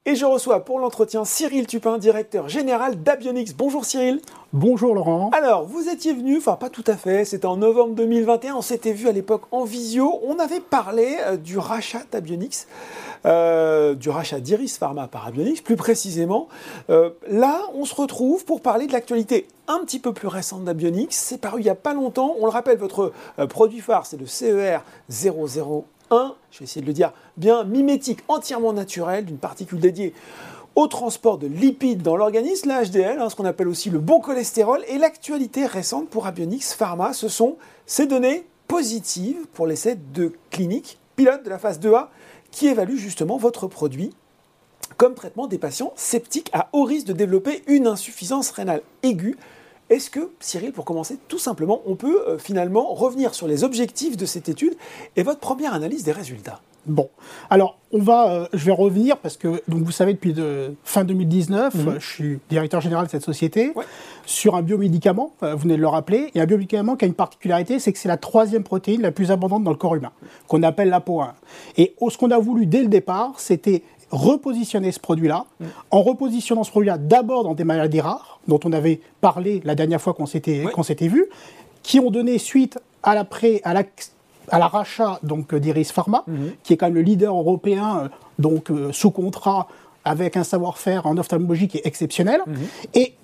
Et 0.08 0.14
je 0.14 0.24
reçois 0.24 0.64
pour 0.64 0.78
l'entretien 0.78 1.24
Cyril 1.24 1.66
Tupin, 1.66 1.98
directeur 1.98 2.48
général 2.48 3.02
d'Abionix. 3.02 3.54
Bonjour 3.54 3.84
Cyril. 3.84 4.20
Bonjour 4.52 4.94
Laurent. 4.94 5.30
Alors, 5.32 5.64
vous 5.64 5.88
étiez 5.88 6.14
venu, 6.14 6.38
enfin 6.38 6.54
pas 6.54 6.70
tout 6.70 6.84
à 6.86 6.94
fait, 6.94 7.24
c'était 7.24 7.46
en 7.46 7.56
novembre 7.56 7.96
2021, 7.96 8.54
on 8.54 8.62
s'était 8.62 8.92
vu 8.92 9.08
à 9.08 9.12
l'époque 9.12 9.42
en 9.50 9.64
visio, 9.64 10.20
on 10.22 10.38
avait 10.38 10.60
parlé 10.60 11.16
euh, 11.22 11.36
du 11.36 11.58
rachat 11.58 12.02
d'Abionix, 12.12 12.68
euh, 13.24 13.96
du 13.96 14.08
rachat 14.08 14.38
d'Iris 14.38 14.78
Pharma 14.78 15.08
par 15.08 15.26
Abionix, 15.26 15.60
plus 15.60 15.74
précisément. 15.74 16.46
Euh, 16.88 17.10
là, 17.26 17.62
on 17.74 17.84
se 17.84 17.96
retrouve 17.96 18.44
pour 18.44 18.60
parler 18.60 18.86
de 18.86 18.92
l'actualité 18.92 19.48
un 19.66 19.80
petit 19.80 19.98
peu 19.98 20.12
plus 20.12 20.28
récente 20.28 20.62
d'Abionix. 20.62 21.16
C'est 21.16 21.38
paru 21.38 21.62
il 21.62 21.64
n'y 21.64 21.68
a 21.68 21.74
pas 21.74 21.94
longtemps. 21.94 22.36
On 22.38 22.44
le 22.44 22.52
rappelle, 22.52 22.78
votre 22.78 23.12
produit 23.48 23.80
phare, 23.80 24.06
c'est 24.06 24.20
le 24.20 24.26
CER 24.26 24.84
00 25.10 25.84
un, 26.10 26.34
je 26.50 26.60
vais 26.60 26.64
essayer 26.64 26.80
de 26.80 26.86
le 26.86 26.92
dire 26.92 27.12
bien, 27.36 27.64
mimétique 27.64 28.20
entièrement 28.28 28.72
naturel 28.72 29.24
d'une 29.24 29.38
particule 29.38 29.80
dédiée 29.80 30.14
au 30.74 30.86
transport 30.88 31.38
de 31.38 31.46
lipides 31.46 32.02
dans 32.02 32.16
l'organisme, 32.16 32.68
la 32.68 32.84
HDL, 32.84 33.18
hein, 33.18 33.30
ce 33.30 33.34
qu'on 33.34 33.46
appelle 33.46 33.68
aussi 33.68 33.88
le 33.88 33.98
bon 33.98 34.20
cholestérol. 34.20 34.84
Et 34.88 34.98
l'actualité 34.98 35.64
récente 35.64 36.08
pour 36.08 36.26
Abionix 36.26 36.74
Pharma, 36.74 37.14
ce 37.14 37.28
sont 37.28 37.56
ces 37.86 38.06
données 38.06 38.46
positives 38.68 39.46
pour 39.54 39.66
l'essai 39.66 39.96
de 40.12 40.32
clinique 40.50 40.98
pilote 41.16 41.42
de 41.44 41.50
la 41.50 41.58
phase 41.58 41.80
2A 41.80 42.08
qui 42.50 42.66
évalue 42.66 42.96
justement 42.96 43.38
votre 43.38 43.66
produit 43.66 44.12
comme 44.98 45.14
traitement 45.14 45.46
des 45.46 45.58
patients 45.58 45.92
sceptiques 45.96 46.50
à 46.52 46.68
haut 46.72 46.84
risque 46.84 47.06
de 47.06 47.12
développer 47.12 47.62
une 47.66 47.86
insuffisance 47.86 48.50
rénale 48.50 48.82
aiguë 49.02 49.36
est-ce 49.88 50.10
que, 50.10 50.30
Cyril, 50.40 50.72
pour 50.72 50.84
commencer, 50.84 51.16
tout 51.28 51.38
simplement, 51.38 51.80
on 51.86 51.94
peut 51.94 52.22
euh, 52.26 52.38
finalement 52.38 52.92
revenir 52.92 53.34
sur 53.34 53.46
les 53.46 53.62
objectifs 53.62 54.16
de 54.16 54.26
cette 54.26 54.48
étude 54.48 54.76
et 55.14 55.22
votre 55.22 55.40
première 55.40 55.74
analyse 55.74 56.02
des 56.02 56.12
résultats? 56.12 56.60
Bon, 56.86 57.08
alors 57.50 57.78
on 57.92 57.98
va, 57.98 58.30
euh, 58.30 58.46
je 58.52 58.64
vais 58.64 58.72
revenir 58.72 59.16
parce 59.18 59.36
que 59.36 59.60
donc 59.66 59.82
vous 59.82 59.90
savez 59.90 60.12
depuis 60.12 60.32
de, 60.32 60.74
fin 60.84 61.02
2019, 61.02 61.74
mhm. 61.74 61.94
je 61.98 62.06
suis 62.06 62.38
directeur 62.48 62.80
général 62.80 63.06
de 63.06 63.10
cette 63.10 63.24
société 63.24 63.72
sur 64.24 64.54
un 64.54 64.62
biomédicament. 64.62 65.32
Euh, 65.42 65.54
vous 65.54 65.62
venez 65.62 65.76
de 65.76 65.80
le 65.80 65.88
rappeler, 65.88 66.30
et 66.34 66.40
un 66.40 66.46
biomédicament 66.46 66.94
qui 66.94 67.04
a 67.04 67.08
une 67.08 67.14
particularité, 67.14 67.80
c'est 67.80 67.92
que 67.92 67.98
c'est 67.98 68.08
la 68.08 68.16
troisième 68.16 68.62
protéine 68.62 69.02
la 69.02 69.10
plus 69.10 69.32
abondante 69.32 69.64
dans 69.64 69.72
le 69.72 69.76
corps 69.76 69.96
humain, 69.96 70.12
qu'on 70.46 70.62
appelle 70.62 70.90
l'APO1. 70.90 71.30
Et 71.76 71.94
ce 72.08 72.16
qu'on 72.16 72.30
a 72.30 72.38
voulu 72.38 72.66
dès 72.66 72.82
le 72.82 72.88
départ, 72.88 73.34
c'était 73.38 73.82
repositionner 74.10 74.92
ce 74.92 75.00
produit-là, 75.00 75.46
en 75.90 76.02
repositionnant 76.02 76.64
ce 76.64 76.70
produit-là 76.70 76.98
d'abord 76.98 77.44
dans 77.44 77.54
des 77.54 77.64
maladies 77.64 78.00
rares, 78.00 78.40
dont 78.46 78.60
on 78.64 78.72
avait 78.72 79.00
parlé 79.20 79.60
la 79.64 79.74
dernière 79.74 80.00
fois 80.00 80.14
qu'on 80.14 80.26
s'était 80.26 80.64
qu'on 80.72 80.82
s'était 80.82 81.08
vu, 81.08 81.26
qui 81.82 82.00
ont 82.00 82.10
donné 82.10 82.38
suite 82.38 82.78
à 83.02 83.14
l'après 83.14 83.60
à 83.64 83.74
la 83.74 83.82
à 84.50 84.58
l'arrachat 84.58 85.18
donc 85.22 85.54
d'Iris 85.54 85.90
Pharma, 85.92 86.24
mm-hmm. 86.28 86.50
qui 86.62 86.72
est 86.72 86.76
quand 86.76 86.86
même 86.86 86.94
le 86.94 87.02
leader 87.02 87.34
européen 87.34 87.98
euh, 88.04 88.08
donc 88.38 88.70
euh, 88.70 88.92
sous 88.92 89.10
contrat 89.10 89.66
avec 90.04 90.36
un 90.36 90.44
savoir-faire 90.44 91.06
en 91.06 91.16
ophtalmologie 91.16 91.66
qui 91.66 91.78
est 91.78 91.86
exceptionnel. 91.86 92.40
Mm-hmm. 92.46 92.88
Et 92.94 93.14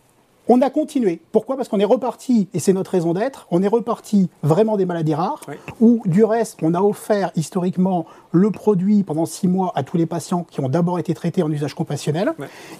on 0.48 0.60
a 0.60 0.70
continué. 0.70 1.20
Pourquoi? 1.30 1.56
Parce 1.56 1.68
qu'on 1.68 1.80
est 1.80 1.84
reparti, 1.84 2.48
et 2.52 2.58
c'est 2.58 2.72
notre 2.72 2.90
raison 2.90 3.12
d'être, 3.12 3.46
on 3.50 3.62
est 3.62 3.68
reparti 3.68 4.28
vraiment 4.42 4.76
des 4.76 4.86
maladies 4.86 5.14
rares, 5.14 5.40
où 5.80 6.02
du 6.06 6.24
reste, 6.24 6.58
on 6.62 6.74
a 6.74 6.82
offert 6.82 7.30
historiquement 7.36 8.06
le 8.32 8.50
produit 8.50 9.02
pendant 9.02 9.26
six 9.26 9.48
mois 9.48 9.72
à 9.74 9.82
tous 9.82 9.96
les 9.96 10.06
patients 10.06 10.44
qui 10.50 10.60
ont 10.60 10.68
d'abord 10.68 10.98
été 10.98 11.14
traités 11.14 11.42
en 11.42 11.50
usage 11.50 11.74
compassionnel. 11.74 12.32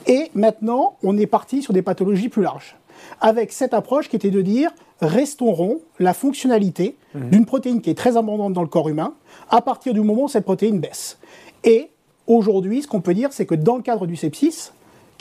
Et 0.07 0.31
maintenant, 0.35 0.97
on 1.03 1.17
est 1.17 1.27
parti 1.27 1.63
sur 1.63 1.73
des 1.73 1.83
pathologies 1.83 2.29
plus 2.29 2.43
larges. 2.43 2.77
Avec 3.21 3.53
cette 3.53 3.75
approche 3.75 4.09
qui 4.09 4.17
était 4.17 4.31
de 4.31 4.43
dire, 4.43 4.71
restaurons 5.01 5.81
la 5.99 6.15
fonctionnalité 6.15 6.97
mhm. 7.15 7.31
d'une 7.31 7.47
protéine 7.47 7.81
qui 7.81 7.91
est 7.91 7.95
très 7.95 8.17
abondante 8.17 8.53
dans 8.53 8.63
le 8.63 8.69
corps 8.69 8.89
humain, 8.89 9.15
à 9.51 9.61
partir 9.61 9.95
du 9.95 10.01
moment 10.01 10.25
où 10.25 10.29
cette 10.29 10.45
protéine 10.45 10.79
baisse. 10.81 11.19
Et 11.65 11.91
aujourd'hui, 12.27 12.83
ce 12.83 12.89
qu'on 12.89 13.01
peut 13.01 13.15
dire, 13.15 13.33
c'est 13.33 13.47
que 13.47 13.55
dans 13.55 13.77
le 13.77 13.83
cadre 13.83 14.07
du 14.07 14.17
sepsis, 14.17 14.71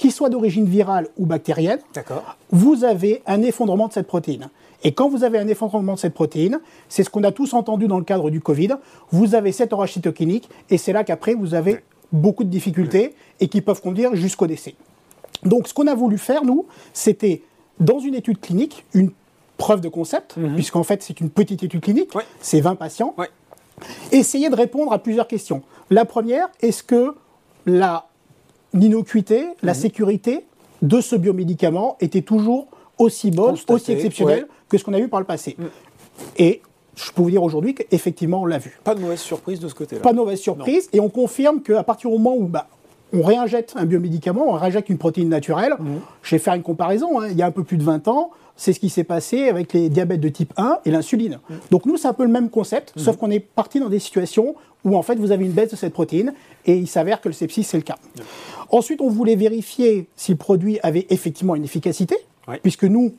qu'il 0.01 0.12
soit 0.12 0.29
d'origine 0.29 0.65
virale 0.65 1.10
ou 1.15 1.27
bactérienne, 1.27 1.77
vous 2.50 2.84
avez 2.84 3.22
un 3.27 3.43
effondrement 3.43 3.88
de 3.88 3.93
cette 3.93 4.08
protéine. 4.08 4.50
Et 4.84 4.93
quand 4.93 5.08
vous 5.08 5.24
avez 5.24 5.38
un 5.38 5.48
effondrement 5.48 5.93
de 5.93 6.00
cette 6.00 6.15
protéine, 6.15 6.60
c'est 6.89 7.03
ce 7.03 7.12
qu'on 7.12 7.24
a 7.24 7.31
tous 7.31 7.53
entendu 7.53 7.88
dans 7.88 8.00
le 8.00 8.03
cadre 8.03 8.31
du 8.31 8.41
Covid, 8.41 8.70
vous 9.12 9.36
avez 9.36 9.51
cet 9.51 9.74
orage 9.74 9.93
cytokinique 9.93 10.50
et 10.72 10.79
c'est 10.79 10.91
là 10.91 11.03
qu'après 11.03 11.36
vous 11.36 11.53
avez 11.53 11.84
beaucoup 12.12 12.43
de 12.43 12.50
difficultés 12.50 13.13
et 13.39 13.48
qui 13.48 13.62
peuvent 13.62 13.79
conduire 13.79 14.15
jusqu'au 14.15 14.48
décès. 14.48 14.74
Donc 15.43 15.67
ce 15.67 15.74
qu'on 15.75 15.86
a 15.86 15.93
voulu 15.93 16.17
faire, 16.17 16.46
nous, 16.46 16.65
c'était 16.93 17.43
dans 17.79 18.00
une 18.00 18.15
étude 18.15 18.41
clinique, 18.41 18.86
une 18.96 19.12
preuve 19.58 19.81
de 19.81 19.89
concept, 19.89 20.36
mhm. 20.36 20.55
puisqu'en 20.55 20.81
fait 20.81 21.03
c'est 21.03 21.20
une 21.20 21.29
petite 21.29 21.62
étude 21.62 21.81
clinique, 21.81 22.10
c'est 22.39 22.60
20 22.60 22.74
patients, 22.74 23.15
essayer 24.12 24.50
de 24.50 24.55
répondre 24.55 24.93
à 24.93 24.98
plusieurs 24.98 25.27
questions. 25.27 25.62
La 25.91 26.05
première, 26.05 26.50
est-ce 26.60 26.81
que 26.81 27.13
la 27.67 28.08
l'innocuité, 28.74 29.48
la 29.63 29.74
mhm. 29.74 29.80
sécurité 29.80 30.46
de 30.82 31.01
ce 31.01 31.16
biomédicament 31.16 31.98
était 32.00 32.22
toujours 32.22 32.68
aussi 32.98 33.32
bonne, 33.32 33.56
aussi 33.68 33.92
exceptionnelle 33.92 34.48
que 34.70 34.78
ce 34.78 34.84
qu'on 34.84 34.94
a 34.94 35.00
vu 35.00 35.08
par 35.08 35.20
le 35.20 35.25
passé. 35.25 35.56
Mm. 35.58 35.63
Et 36.38 36.62
je 36.96 37.12
peux 37.12 37.22
vous 37.22 37.32
dire 37.32 37.44
aujourd'hui 37.44 37.74
qu'effectivement, 37.74 38.42
on 38.42 38.46
l'a 38.46 38.58
vu. 38.58 38.80
Pas 38.84 38.96
de 38.96 39.01
mauvaise 39.01 39.20
surprise 39.20 39.60
de 39.60 39.68
ce 39.68 39.74
côté-là. 39.74 40.01
Pas 40.01 40.12
de 40.12 40.18
mauvaise 40.18 40.40
surprise. 40.40 40.90
Et 40.94 41.00
on 41.00 41.10
confirme 41.10 41.62
qu'à 41.62 41.84
partir 41.84 42.10
du 42.10 42.18
moment 42.18 42.36
où 42.36 42.48
bah, 42.48 42.68
on 43.13 43.22
réinjecte 43.22 43.74
un 43.75 43.86
biomédicament, 43.86 44.46
on 44.48 44.54
réinjecte 44.54 44.90
une 44.90 44.98
protéine 44.98 45.30
naturelle, 45.30 45.74
mm. 45.80 45.86
je 46.22 46.36
vais 46.36 46.40
faire 46.40 46.54
une 46.54 46.63
comparaison. 46.63 47.20
Hein. 47.20 47.28
il 47.30 47.38
y 47.38 47.42
a 47.42 47.46
un 47.46 47.51
peu 47.51 47.63
plus 47.63 47.78
de 47.78 47.84
20 47.84 48.08
ans, 48.08 48.32
c'est 48.62 48.74
ce 48.74 48.80
qui 48.80 48.89
s'est 48.89 49.03
passé 49.03 49.50
avec 49.50 49.74
les 49.74 49.89
diabètes 49.89 50.20
de 50.20 50.30
type 50.30 50.53
1 50.56 50.82
et 50.86 50.91
l'insuline. 50.91 51.39
Mm. 51.50 51.53
Donc 51.72 51.88
nous, 51.88 51.98
c'est 51.98 52.08
un 52.08 52.13
peu 52.13 52.24
le 52.24 52.30
même 52.30 52.51
concept, 52.51 52.94
sauf 52.96 53.18
qu'on 53.18 53.32
est 53.32 53.39
parti 53.39 53.80
dans 53.80 53.89
des 53.89 53.98
situations 53.98 54.53
où 54.86 54.96
en 54.96 55.01
fait 55.01 55.15
vous 55.15 55.32
avez 55.32 55.46
une 55.46 55.51
baisse 55.51 55.72
de 55.72 55.75
cette 55.75 55.94
protéine 55.94 56.32
et 56.68 56.77
il 56.77 56.88
s'avère 56.88 57.22
que 57.22 57.30
le 57.30 57.34
sepsis, 57.34 57.63
c'est 57.63 57.77
le 57.77 57.84
cas. 57.84 57.98
Ensuite, 58.70 59.01
on 59.01 59.10
voulait 59.10 59.36
vérifier 59.36 60.08
si 60.15 60.32
le 60.32 60.38
produit 60.38 60.80
avait 60.84 61.08
effectivement 61.10 61.56
une 61.56 61.63
efficacité, 61.63 62.15
puisque 62.62 62.84
nous, 62.84 63.15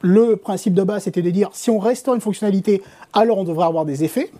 le 0.00 0.34
principe 0.34 0.74
de 0.74 0.82
base, 0.82 1.04
c'était 1.04 1.22
de 1.22 1.30
dire 1.30 1.50
si 1.52 1.70
on 1.70 1.78
restaure 1.78 2.16
une 2.16 2.20
fonctionnalité, 2.20 2.82
alors 3.12 3.38
on 3.38 3.44
devrait 3.44 3.66
avoir 3.66 3.84
des 3.84 4.02
effets. 4.02 4.32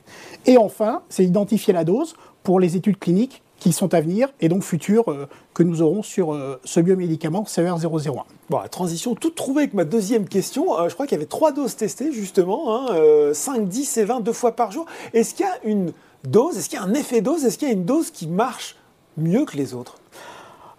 Et 0.47 0.59
enfin, 0.59 1.03
c'est 1.09 1.25
identifier 1.25 1.73
la 1.73 1.85
dose 1.85 2.17
pour 2.43 2.59
les 2.59 2.75
études 2.75 2.99
cliniques 2.99 3.41
qui 3.64 3.73
sont 3.73 3.94
à 3.94 4.02
venir 4.02 4.28
et 4.40 4.50
donc 4.50 4.62
futures 4.62 5.11
euh, 5.11 5.26
que 5.54 5.62
nous 5.62 5.80
aurons 5.80 6.02
sur 6.02 6.35
euh, 6.35 6.61
ce 6.64 6.80
biomédicament 6.80 7.44
CER001. 7.44 8.25
Bon, 8.50 8.59
la 8.59 8.68
transition 8.68 9.14
toute 9.14 9.35
trouvée 9.35 9.62
avec 9.62 9.73
ma 9.73 9.87
deuxième 9.87 10.28
question. 10.28 10.78
Euh, 10.78 10.90
je 10.90 10.94
crois 10.94 11.06
qu'il 11.06 11.16
y 11.16 11.18
avait 11.18 11.25
trois 11.25 11.50
doses 11.50 11.75
testées 11.75 12.12
justement, 12.12 12.88
5, 13.33 13.56
hein, 13.56 13.61
10 13.62 13.97
et 13.97 14.04
20 14.04 14.21
deux 14.21 14.35
fois 14.35 14.54
par 14.54 14.71
jour. 14.71 14.85
Est-ce 15.14 15.35
qu'il 15.35 15.47
y 15.47 15.49
a 15.49 15.59
une 15.64 15.92
dose, 16.25 16.59
est-ce 16.59 16.68
qu'il 16.68 16.78
y 16.78 16.83
a 16.83 16.85
un 16.85 16.92
effet 16.92 17.23
dose, 17.23 17.47
est-ce 17.47 17.56
qu'il 17.56 17.68
y 17.68 17.71
a 17.71 17.75
une 17.75 17.87
dose 17.87 18.11
qui 18.11 18.26
marche 18.26 18.76
mieux 19.16 19.47
que 19.47 19.56
les 19.56 19.73
autres? 19.73 19.97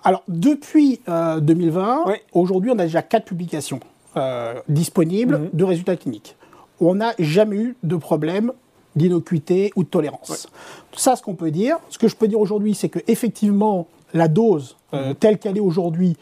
Alors, 0.04 0.22
depuis 0.27 1.01
2020, 1.08 2.06
aujourd'hui, 2.34 2.70
on 2.70 2.77
a 2.77 2.84
déjà 2.84 3.01
quatre 3.01 3.25
publications. 3.25 3.80
Euh, 4.18 4.62
disponible 4.70 5.38
mhm. 5.38 5.50
de 5.51 5.63
résultats 5.65 5.98
cliniques. 5.98 6.38
On 6.80 6.96
n'a 6.96 7.13
jamais 7.20 7.58
eu 7.58 7.75
de 7.84 7.98
problème 7.98 8.54
d'innocuité 8.96 9.72
ou 9.75 9.84
de 9.84 9.90
tolérance. 9.90 10.48
Ça, 10.96 11.16
ce 11.16 11.22
qu'on 11.22 11.36
peut 11.36 11.52
dire. 11.52 11.78
Ce 11.90 11.98
que 11.98 12.08
je 12.08 12.16
peux 12.16 12.28
dire 12.28 12.40
aujourd'hui, 12.40 12.74
c'est 12.75 12.90
qu'effectivement, 12.90 13.88
la 14.14 14.28
dose 14.28 14.78
euh, 14.94 15.10
mhm. 15.10 15.16
telle 15.16 15.38
qu'elle 15.38 15.58
est 15.58 15.62
aujourd'hui, 15.62 16.16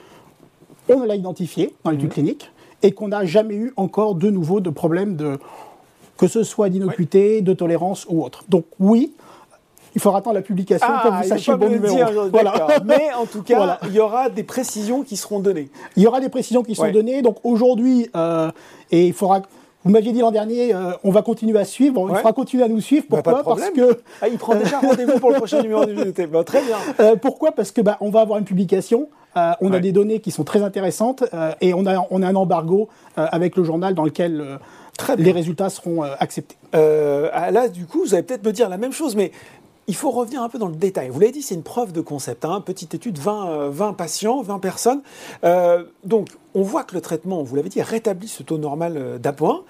on 0.90 1.04
l'a 1.04 1.16
identifiée 1.16 1.76
dans 1.84 1.92
l'étude 1.92 2.08
mhm. 2.08 2.14
clinique 2.14 2.52
et 2.82 2.92
qu'on 2.92 3.10
n'a 3.10 3.26
jamais 3.26 3.56
eu 3.56 3.74
encore 3.78 4.16
de 4.16 4.30
nouveau 4.30 4.60
de 4.60 4.70
problème 4.70 5.16
de 5.16 5.40
que 6.18 6.28
ce 6.28 6.44
soit 6.44 6.70
d'innocuité, 6.70 7.42
de 7.42 7.54
tolérance 7.54 8.06
ou 8.10 8.24
autre. 8.24 8.44
Donc 8.48 8.66
oui, 8.80 9.14
il 9.96 10.02
faudra 10.02 10.20
attendre 10.20 10.36
la 10.36 10.42
publication 10.42 10.88
pour 10.88 11.12
que 11.12 11.18
vous 11.18 11.30
sachiez 11.30 11.54
le 11.54 11.60
bon 11.60 11.70
numéro. 11.70 11.98
Mais 12.86 13.14
en 13.14 13.26
tout 13.26 13.44
cas, 13.46 13.80
il 13.86 13.94
y 13.94 14.00
aura 14.00 14.30
des 14.30 14.44
précisions 14.44 15.04
qui 15.04 15.18
seront 15.18 15.40
données. 15.40 15.70
Il 15.96 16.04
y 16.04 16.08
aura 16.08 16.20
des 16.20 16.30
précisions 16.30 16.64
qui 16.64 16.76
seront 16.76 16.92
données. 16.92 17.22
Donc 17.22 17.38
aujourd'hui, 17.44 18.10
euh, 18.16 18.52
et 18.92 19.08
il 19.08 19.14
faudra. 19.14 19.42
Vous 19.84 19.92
m'aviez 19.92 20.14
dit 20.14 20.20
l'an 20.20 20.32
dernier, 20.32 20.74
euh, 20.74 20.92
on 21.04 21.12
va 21.12 21.22
continuer 21.22 21.60
à 21.60 21.66
suivre. 21.66 22.08
Il 22.10 22.16
faudra 22.16 22.34
continuer 22.34 22.64
à 22.64 22.68
nous 22.70 22.80
suivre. 22.80 23.06
Bah, 23.10 23.22
pourquoi 23.22 23.56
Parce 23.56 23.70
que 23.72 24.00
ah, 24.22 24.28
il 24.30 24.38
prend 24.38 24.56
déjà 24.56 24.80
rendez-vous 24.80 25.20
pour 25.20 25.32
le 25.32 25.36
prochain 25.36 25.62
numéro 25.62 25.86
du 25.86 25.96
JDT. 25.96 26.28
Bah, 26.28 26.44
très 26.44 26.62
bien. 26.62 26.78
Euh, 27.00 27.16
pourquoi 27.16 27.52
Parce 27.54 27.72
que 27.72 27.82
bah, 27.82 27.98
on 28.02 28.10
va 28.10 28.22
avoir 28.22 28.38
une 28.38 28.46
publication. 28.46 29.10
on 29.36 29.74
a 29.74 29.80
des 29.80 29.92
données 29.92 30.20
qui 30.20 30.32
sont 30.32 30.44
très 30.44 30.62
intéressantes 30.62 31.24
et 31.60 31.74
on 31.74 31.86
a, 31.86 32.06
on 32.12 32.22
a 32.22 32.28
un 32.28 32.36
embargo 32.36 32.88
avec 33.16 33.56
le 33.56 33.64
journal 33.64 33.96
dans 33.96 34.04
lequel 34.04 34.60
les 35.18 35.32
résultats 35.32 35.70
seront 35.70 36.04
acceptés. 36.04 36.56
là, 36.74 37.68
du 37.68 37.86
coup, 37.86 38.04
vous 38.04 38.14
allez 38.14 38.24
peut-être 38.24 38.46
me 38.46 38.52
dire 38.52 38.70
la 38.70 38.78
même 38.78 38.92
chose, 38.94 39.16
mais 39.16 39.32
il 39.88 39.96
faut 39.96 40.12
revenir 40.12 40.42
un 40.42 40.50
peu 40.50 40.58
dans 40.58 40.68
le 40.68 40.76
détail. 40.76 41.10
Vous 41.10 41.20
l'avez 41.20 41.32
dit, 41.32 41.42
c'est 41.42 41.56
une 41.56 41.64
preuve 41.64 41.92
de 41.92 42.02
concept. 42.02 42.46
Hein. 42.46 42.62
Petite 42.62 42.94
étude, 42.94 43.18
20, 43.18 43.70
20, 43.70 43.90
euh, 43.90 43.94
patients, 43.94 44.42
20 44.42 44.60
personnes. 44.60 45.02
Euh, 45.44 45.84
donc, 46.06 46.30
on 46.54 46.62
voit 46.62 46.84
que 46.84 46.96
le 46.96 47.02
traitement, 47.02 47.44
vous 47.44 47.56
l'avez 47.56 47.70
dit, 47.70 47.82
rétablit 47.82 48.28
ce 48.28 48.44
taux 48.44 48.58
normal 48.58 48.96
euh, 48.96 49.18
d'appoint. 49.18 49.64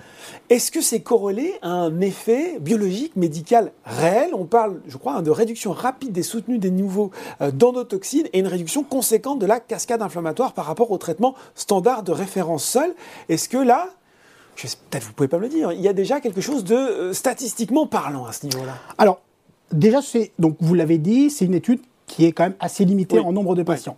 Est-ce 0.50 0.72
que 0.72 0.82
c'est 0.82 1.00
corrélé 1.00 1.56
à 1.62 1.70
un 1.70 2.00
effet 2.02 2.60
biologique, 2.60 3.16
médical 3.16 3.72
réel? 3.86 4.32
On 4.34 4.46
parle, 4.46 4.82
je 4.88 4.98
crois, 4.98 5.14
hein, 5.14 5.22
de 5.24 5.32
réduction 5.32 5.72
rapide 5.72 6.16
et 6.18 6.24
soutenue 6.24 6.60
des 6.60 6.72
niveaux 6.72 7.12
d'endotoxines 7.40 8.28
et 8.34 8.40
une 8.40 8.48
réduction 8.48 8.84
conséquente 8.84 9.40
de 9.40 9.46
la 9.46 9.60
cascade 9.60 10.02
inflammatoire 10.02 10.54
par 10.54 10.66
rapport 10.66 10.92
au 10.92 10.98
traitement 10.98 11.36
standard 11.56 12.04
de 12.04 12.12
référence 12.12 12.64
seul. 12.64 12.94
Est-ce 13.30 13.50
que 13.50 13.58
là, 13.58 13.90
peut-être 14.56 15.04
vous 15.04 15.14
pouvez 15.14 15.28
pas 15.28 15.38
me 15.38 15.44
le 15.44 15.50
dire, 15.50 15.72
il 15.72 15.82
y 15.82 15.88
a 15.88 15.94
déjà 15.94 16.20
quelque 16.20 16.42
chose 16.42 16.64
de 16.64 17.12
statistiquement 17.14 17.88
parlant 17.88 18.26
à 18.26 18.32
ce 18.32 18.46
niveau-là? 18.46 18.74
Déjà, 19.74 20.00
donc 20.40 20.56
vous 20.60 20.74
l'avez 20.74 20.98
dit, 20.98 21.30
c'est 21.30 21.46
une 21.46 21.54
étude 21.54 21.80
qui 22.08 22.26
est 22.26 22.32
quand 22.32 22.44
même 22.44 22.56
assez 22.60 22.86
limitée 22.86 23.20
en 23.20 23.32
nombre 23.32 23.56
de 23.56 23.64
patients. 23.64 23.98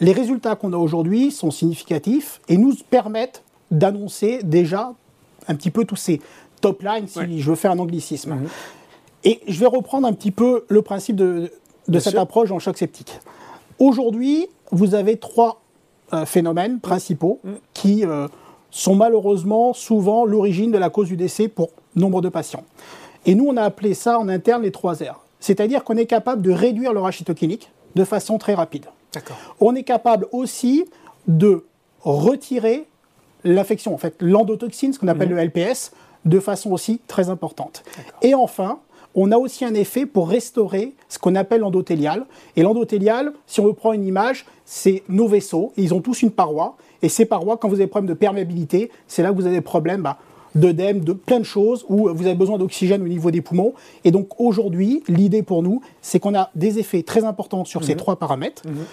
Les 0.00 0.12
résultats 0.12 0.56
qu'on 0.56 0.72
a 0.72 0.76
aujourd'hui 0.76 1.30
sont 1.30 1.50
significatifs 1.50 2.40
et 2.48 2.56
nous 2.56 2.74
permettent 2.90 3.42
d'annoncer 3.70 4.40
déjà 4.42 4.94
un 5.48 5.54
petit 5.54 5.70
peu 5.70 5.84
tous 5.84 5.96
ces 5.96 6.20
top 6.60 6.82
lines, 6.82 7.06
si 7.08 7.40
je 7.40 7.50
veux 7.50 7.56
faire 7.56 7.72
un 7.72 7.78
anglicisme. 7.78 8.34
Mhm. 8.34 8.48
Et 9.24 9.40
je 9.46 9.60
vais 9.60 9.66
reprendre 9.66 10.06
un 10.06 10.12
petit 10.12 10.30
peu 10.30 10.64
le 10.68 10.82
principe 10.82 11.16
de, 11.16 11.50
cette 12.00 12.16
approche 12.16 12.50
en 12.50 12.58
choc 12.58 12.76
sceptique. 12.78 13.20
Aujourd'hui, 13.78 14.48
vous 14.70 14.94
avez 14.94 15.16
trois 15.16 15.62
euh, 16.12 16.24
phénomènes 16.26 16.80
principaux 16.80 17.40
mhm. 17.44 17.54
qui 17.72 18.04
euh, 18.04 18.26
sont 18.70 18.94
malheureusement 18.94 19.72
souvent 19.72 20.24
l'origine 20.24 20.72
de 20.72 20.78
la 20.78 20.90
cause 20.90 21.08
du 21.08 21.16
décès 21.16 21.48
pour 21.48 21.70
nombre 21.94 22.20
de 22.20 22.28
patients. 22.28 22.64
Et 23.26 23.34
nous, 23.34 23.46
on 23.46 23.56
a 23.56 23.62
appelé 23.62 23.94
ça 23.94 24.18
en 24.18 24.28
interne 24.28 24.62
les 24.62 24.72
trois 24.72 24.94
R. 24.94 25.24
C'est-à-dire 25.40 25.84
qu'on 25.84 25.96
est 25.96 26.06
capable 26.06 26.42
de 26.42 26.50
réduire 26.50 26.92
le 26.92 27.12
cytokinique 27.12 27.70
de 27.94 28.04
façon 28.04 28.38
très 28.38 28.54
rapide. 28.54 28.86
On 29.60 29.74
est 29.74 29.82
capable 29.82 30.26
aussi 30.32 30.86
de 31.28 31.64
retirer 32.00 32.86
l'infection, 33.44 33.94
en 33.94 33.98
fait, 33.98 34.14
l'endotoxine, 34.20 34.92
ce 34.92 34.98
qu'on 34.98 35.08
appelle 35.08 35.28
mhm. 35.30 35.36
le 35.36 35.44
LPS, 35.44 35.92
de 36.24 36.40
façon 36.40 36.70
aussi 36.70 37.00
très 37.06 37.28
importante. 37.28 37.82
Et 38.22 38.34
enfin, 38.34 38.78
on 39.14 39.32
a 39.32 39.36
aussi 39.36 39.64
un 39.64 39.74
effet 39.74 40.06
pour 40.06 40.28
restaurer 40.28 40.94
ce 41.08 41.18
qu'on 41.18 41.34
appelle 41.34 41.60
l'endothélial. 41.60 42.24
Et 42.56 42.62
l'endothélial, 42.62 43.32
si 43.46 43.60
on 43.60 43.64
reprend 43.64 43.92
une 43.92 44.06
image, 44.06 44.46
c'est 44.64 45.02
nos 45.08 45.26
vaisseaux. 45.26 45.72
ils 45.76 45.92
ont 45.92 46.00
tous 46.00 46.22
une 46.22 46.30
paroi. 46.30 46.76
Et 47.02 47.08
ces 47.08 47.26
parois, 47.26 47.56
quand 47.56 47.68
vous 47.68 47.74
avez 47.74 47.84
des 47.84 47.90
problèmes 47.90 48.08
de 48.08 48.18
perméabilité, 48.18 48.90
c'est 49.08 49.22
là 49.22 49.30
que 49.30 49.34
vous 49.34 49.46
avez 49.46 49.56
des 49.56 49.60
problèmes 49.60 50.02
bah, 50.02 50.18
d'œdème, 50.54 51.00
de 51.00 51.12
plein 51.12 51.38
de 51.38 51.44
choses 51.44 51.84
où 51.88 52.08
vous 52.08 52.26
avez 52.26 52.34
besoin 52.34 52.58
d'oxygène 52.58 53.02
au 53.02 53.08
niveau 53.08 53.30
des 53.30 53.40
poumons. 53.40 53.74
Et 54.04 54.10
donc 54.10 54.28
aujourd'hui, 54.40 55.02
l'idée 55.08 55.42
pour 55.42 55.62
nous, 55.62 55.80
c'est 56.02 56.20
qu'on 56.20 56.34
a 56.34 56.50
des 56.54 56.78
effets 56.78 57.02
très 57.02 57.24
importants 57.24 57.64
sur 57.64 57.84
ces 57.84 57.92
mhm. 57.92 57.98
trois 57.98 58.16
paramètres. 58.16 58.62
Mhm. 58.66 58.84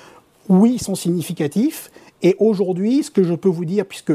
Oui, 0.49 0.73
ils 0.75 0.81
sont 0.81 0.95
significatifs. 0.95 1.91
Et 2.21 2.35
aujourd'hui, 2.39 3.03
ce 3.03 3.11
que 3.11 3.23
je 3.23 3.33
peux 3.33 3.49
vous 3.49 3.65
dire, 3.65 3.85
puisque 3.85 4.13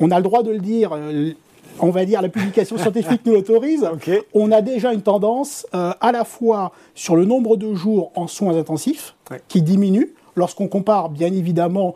on 0.00 0.10
a 0.10 0.16
le 0.18 0.22
droit 0.22 0.42
de 0.42 0.50
le 0.50 0.58
dire, 0.58 0.92
euh, 0.92 1.32
on 1.80 1.90
va 1.90 2.04
dire 2.04 2.22
la 2.22 2.28
publication 2.28 2.78
scientifique 2.78 3.22
nous 3.24 3.32
l'autorise, 3.32 3.88
on 4.34 4.52
a 4.52 4.62
déjà 4.62 4.92
une 4.92 5.02
tendance 5.02 5.66
euh, 5.74 5.92
à 6.00 6.12
la 6.12 6.24
fois 6.24 6.72
sur 6.94 7.16
le 7.16 7.24
nombre 7.24 7.56
de 7.56 7.74
jours 7.74 8.12
en 8.14 8.26
soins 8.26 8.56
intensifs 8.56 9.14
qui 9.48 9.62
diminue 9.62 10.14
lorsqu'on 10.36 10.68
compare 10.68 11.10
bien 11.10 11.32
évidemment 11.32 11.94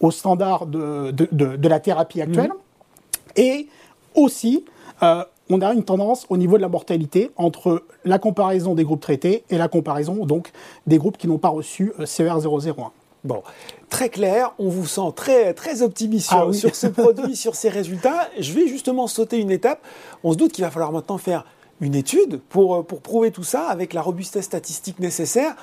aux 0.00 0.10
standards 0.10 0.66
de, 0.66 1.10
de, 1.10 1.68
la 1.68 1.80
thérapie 1.80 2.20
actuelle. 2.20 2.50
Mhm. 2.50 3.42
Et 3.42 3.68
aussi, 4.16 4.64
euh, 5.02 5.24
on 5.48 5.60
a 5.60 5.72
une 5.72 5.84
tendance 5.84 6.26
au 6.28 6.36
niveau 6.36 6.56
de 6.56 6.62
la 6.62 6.68
mortalité 6.68 7.30
entre 7.36 7.84
la 8.04 8.18
comparaison 8.18 8.74
des 8.74 8.84
groupes 8.84 9.00
traités 9.00 9.44
et 9.50 9.58
la 9.58 9.68
comparaison 9.68 10.26
donc 10.26 10.50
des 10.86 10.98
groupes 10.98 11.18
qui 11.18 11.28
n'ont 11.28 11.38
pas 11.38 11.50
reçu 11.50 11.92
euh, 12.00 12.04
CER001. 12.04 12.90
Bon, 13.24 13.42
très 13.88 14.08
clair, 14.08 14.54
on 14.58 14.68
vous 14.68 14.86
sent 14.86 15.12
très, 15.14 15.52
très 15.52 15.82
optimiste 15.82 16.28
sur, 16.28 16.48
ah 16.48 16.52
sur 16.52 16.74
ce 16.74 16.86
produit, 16.86 17.36
sur 17.36 17.54
ces 17.54 17.68
résultats. 17.68 18.28
Je 18.38 18.52
vais 18.52 18.66
justement 18.68 19.06
sauter 19.06 19.38
une 19.38 19.50
étape. 19.50 19.80
On 20.24 20.32
se 20.32 20.36
doute 20.36 20.52
qu'il 20.52 20.64
va 20.64 20.70
falloir 20.70 20.92
maintenant 20.92 21.18
faire 21.18 21.44
une 21.80 21.94
étude 21.94 22.40
pour, 22.48 22.76
euh, 22.76 22.82
pour 22.82 23.00
prouver 23.00 23.30
tout 23.30 23.42
ça 23.44 23.68
avec 23.68 23.94
la 23.94 24.02
robustesse 24.02 24.44
statistique 24.44 24.98
nécessaire. 24.98 25.54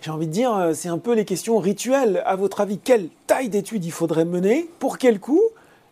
J'ai 0.00 0.10
envie 0.10 0.26
de 0.26 0.32
dire, 0.32 0.70
c'est 0.74 0.88
un 0.88 0.98
peu 0.98 1.14
les 1.14 1.24
questions 1.24 1.58
rituelles. 1.58 2.22
À 2.26 2.34
votre 2.34 2.60
avis, 2.60 2.78
quelle 2.78 3.08
taille 3.26 3.48
d'étude 3.48 3.84
il 3.84 3.92
faudrait 3.92 4.24
mener? 4.24 4.68
Pour 4.80 4.98
quel 4.98 5.20
coût? 5.20 5.42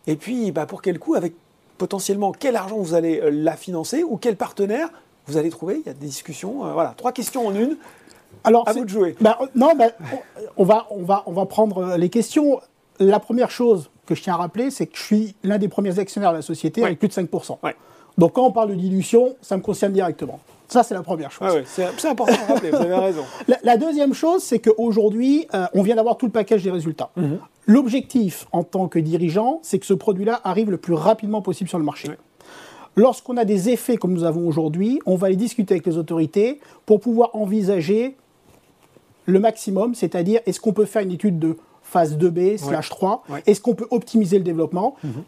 Et 0.07 0.15
puis, 0.15 0.51
bah, 0.51 0.65
pour 0.65 0.81
quel 0.81 0.99
coût 0.99 1.15
Avec 1.15 1.33
potentiellement 1.81 2.31
quel 2.31 2.55
argent 2.55 2.77
vous 2.77 2.93
allez 2.93 3.19
euh, 3.19 3.31
la 3.31 3.55
financer 3.55 4.03
ou 4.03 4.17
quel 4.17 4.35
partenaire 4.35 4.89
vous 5.25 5.37
allez 5.37 5.49
trouver. 5.49 5.81
Il 5.83 5.87
y 5.87 5.89
a 5.89 5.93
des 5.93 6.05
discussions. 6.05 6.63
Euh, 6.63 6.73
voilà, 6.73 6.93
trois 6.95 7.11
questions 7.11 7.47
en 7.47 7.55
une. 7.55 7.75
Alors, 8.43 8.69
à 8.69 8.73
vous 8.73 8.85
de 8.85 8.89
jouer. 8.89 9.15
Bah, 9.19 9.39
non, 9.55 9.73
bah, 9.75 9.87
on, 10.57 10.63
va, 10.63 10.85
on, 10.91 11.01
va, 11.01 11.23
on 11.25 11.31
va 11.31 11.45
prendre 11.47 11.97
les 11.97 12.09
questions. 12.09 12.61
La 12.99 13.19
première 13.19 13.49
chose 13.49 13.89
que 14.05 14.13
je 14.13 14.21
tiens 14.21 14.35
à 14.35 14.37
rappeler, 14.37 14.69
c'est 14.69 14.85
que 14.85 14.95
je 14.95 15.01
suis 15.01 15.35
l'un 15.43 15.57
des 15.57 15.69
premiers 15.69 15.97
actionnaires 15.97 16.33
de 16.33 16.37
la 16.37 16.43
société 16.43 16.83
avec 16.83 16.99
plus 16.99 17.07
de 17.07 17.13
5%. 17.13 17.57
Donc 18.19 18.33
quand 18.33 18.45
on 18.45 18.51
parle 18.51 18.69
de 18.69 18.75
dilution, 18.75 19.35
ça 19.41 19.57
me 19.57 19.63
concerne 19.63 19.91
directement. 19.91 20.39
Ça, 20.71 20.83
c'est 20.83 20.93
la 20.93 21.03
première 21.03 21.31
chose. 21.31 21.63
c'est 21.65 22.07
important 22.07 22.31
à 22.47 22.53
rappeler, 22.53 22.69
vous 22.71 22.77
avez 22.77 22.95
raison. 22.95 23.23
La, 23.63 23.75
deuxième 23.75 24.13
chose, 24.13 24.41
c'est 24.41 24.59
qu'aujourd'hui, 24.59 25.45
euh, 25.53 25.65
on 25.73 25.81
vient 25.81 25.97
d'avoir 25.97 26.15
tout 26.15 26.27
le 26.27 26.31
package 26.31 26.63
des 26.63 26.71
résultats. 26.71 27.09
Mhm. 27.17 27.39
L'objectif, 27.67 28.47
en 28.53 28.63
tant 28.63 28.87
que 28.87 28.97
dirigeant, 28.97 29.59
c'est 29.63 29.79
que 29.79 29.85
ce 29.85 29.93
produit-là 29.93 30.39
arrive 30.45 30.71
le 30.71 30.77
plus 30.77 30.93
rapidement 30.93 31.41
possible 31.41 31.69
sur 31.69 31.77
le 31.77 31.83
marché. 31.83 32.09
Lorsqu'on 32.95 33.35
a 33.35 33.43
des 33.43 33.69
effets 33.69 33.97
comme 33.97 34.13
nous 34.13 34.23
avons 34.23 34.47
aujourd'hui, 34.47 35.01
on 35.05 35.15
va 35.15 35.29
les 35.29 35.35
discuter 35.35 35.73
avec 35.73 35.85
les 35.85 35.97
autorités 35.97 36.61
pour 36.85 37.01
pouvoir 37.01 37.35
envisager 37.35 38.15
le 39.25 39.39
maximum, 39.39 39.93
c'est-à-dire 39.93 40.39
est-ce 40.45 40.61
qu'on 40.61 40.73
peut 40.73 40.85
faire 40.85 41.01
une 41.01 41.11
étude 41.11 41.37
de 41.37 41.57
phase 41.91 42.17
2B, 42.17 42.57
slash 42.57 42.89
3. 42.89 43.23
Est-ce 43.45 43.59
qu'on 43.59 43.75
peut 43.75 43.87
optimiser 43.91 44.37
le 44.37 44.43
développement 44.43 44.95
mhm. 45.03 45.23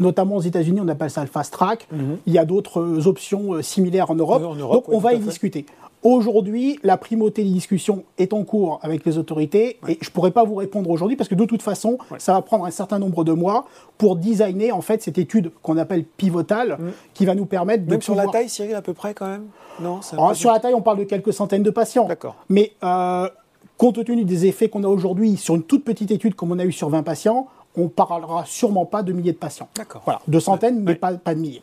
Notamment 0.00 0.36
aux 0.36 0.40
États-Unis, 0.40 0.80
on 0.82 0.88
appelle 0.88 1.10
ça 1.10 1.20
le 1.20 1.28
fast 1.28 1.52
track. 1.52 1.86
Mhm. 1.92 2.18
Il 2.26 2.32
y 2.32 2.38
a 2.38 2.44
d'autres 2.44 2.80
euh, 2.80 3.06
options 3.06 3.54
euh, 3.54 3.62
similaires 3.62 4.10
en 4.10 4.16
Europe. 4.16 4.42
Donc 4.58 4.88
on 4.88 4.98
va 4.98 5.14
y 5.14 5.18
discuter. 5.18 5.66
Aujourd'hui, 6.02 6.78
la 6.82 6.98
primauté 6.98 7.42
des 7.44 7.50
discussions 7.50 8.04
est 8.18 8.34
en 8.34 8.44
cours 8.44 8.78
avec 8.82 9.06
les 9.06 9.16
autorités 9.16 9.78
et 9.88 9.96
je 10.02 10.10
ne 10.10 10.12
pourrais 10.12 10.32
pas 10.32 10.44
vous 10.44 10.56
répondre 10.56 10.90
aujourd'hui 10.90 11.16
parce 11.16 11.30
que 11.30 11.34
de 11.34 11.46
toute 11.46 11.62
façon, 11.62 11.96
ça 12.18 12.34
va 12.34 12.42
prendre 12.42 12.66
un 12.66 12.70
certain 12.70 12.98
nombre 12.98 13.24
de 13.24 13.32
mois 13.32 13.64
pour 13.96 14.16
designer 14.16 14.72
en 14.72 14.82
fait 14.82 15.02
cette 15.02 15.16
étude 15.16 15.50
qu'on 15.62 15.78
appelle 15.78 16.04
pivotale 16.04 16.76
mhm. 16.78 16.92
qui 17.14 17.24
va 17.24 17.34
nous 17.34 17.46
permettre 17.46 17.86
de. 17.86 17.90
Même 17.92 18.02
sur 18.02 18.14
la 18.14 18.26
taille, 18.26 18.50
Cyril, 18.50 18.74
à 18.74 18.82
peu 18.82 18.92
près 18.92 19.14
quand 19.14 19.28
même? 19.28 19.46
Non 19.80 20.00
ah, 20.18 20.34
Sur 20.34 20.52
la 20.52 20.60
taille, 20.60 20.74
on 20.74 20.82
parle 20.82 20.98
de 20.98 21.04
quelques 21.04 21.32
centaines 21.32 21.62
de 21.62 21.70
patients. 21.70 22.06
D'accord. 22.06 22.36
Mais 22.50 22.72
euh, 22.84 23.28
compte 23.76 24.04
tenu 24.04 24.24
des 24.24 24.46
effets 24.46 24.68
qu'on 24.68 24.84
a 24.84 24.88
aujourd'hui 24.88 25.36
sur 25.36 25.54
une 25.54 25.62
toute 25.62 25.84
petite 25.84 26.10
étude 26.10 26.34
comme 26.34 26.52
on 26.52 26.58
a 26.58 26.64
eu 26.64 26.72
sur 26.72 26.88
20 26.88 27.02
patients, 27.02 27.48
on 27.76 27.88
parlera 27.88 28.44
sûrement 28.46 28.86
pas 28.86 29.02
de 29.02 29.12
milliers 29.12 29.32
de 29.32 29.38
patients. 29.38 29.68
D'accord. 29.74 30.02
Voilà, 30.04 30.20
de 30.28 30.38
centaines, 30.38 30.80
mais 30.80 30.94
Pas, 30.94 31.14
pas 31.14 31.34
de 31.34 31.40
milliers. 31.40 31.62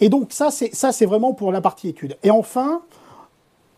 Et 0.00 0.08
donc 0.08 0.32
ça, 0.32 0.50
c'est 0.50 0.74
ça, 0.74 0.92
c'est 0.92 1.06
vraiment 1.06 1.32
pour 1.32 1.52
la 1.52 1.60
partie 1.60 1.88
étude. 1.88 2.16
Et 2.22 2.30
enfin, 2.30 2.82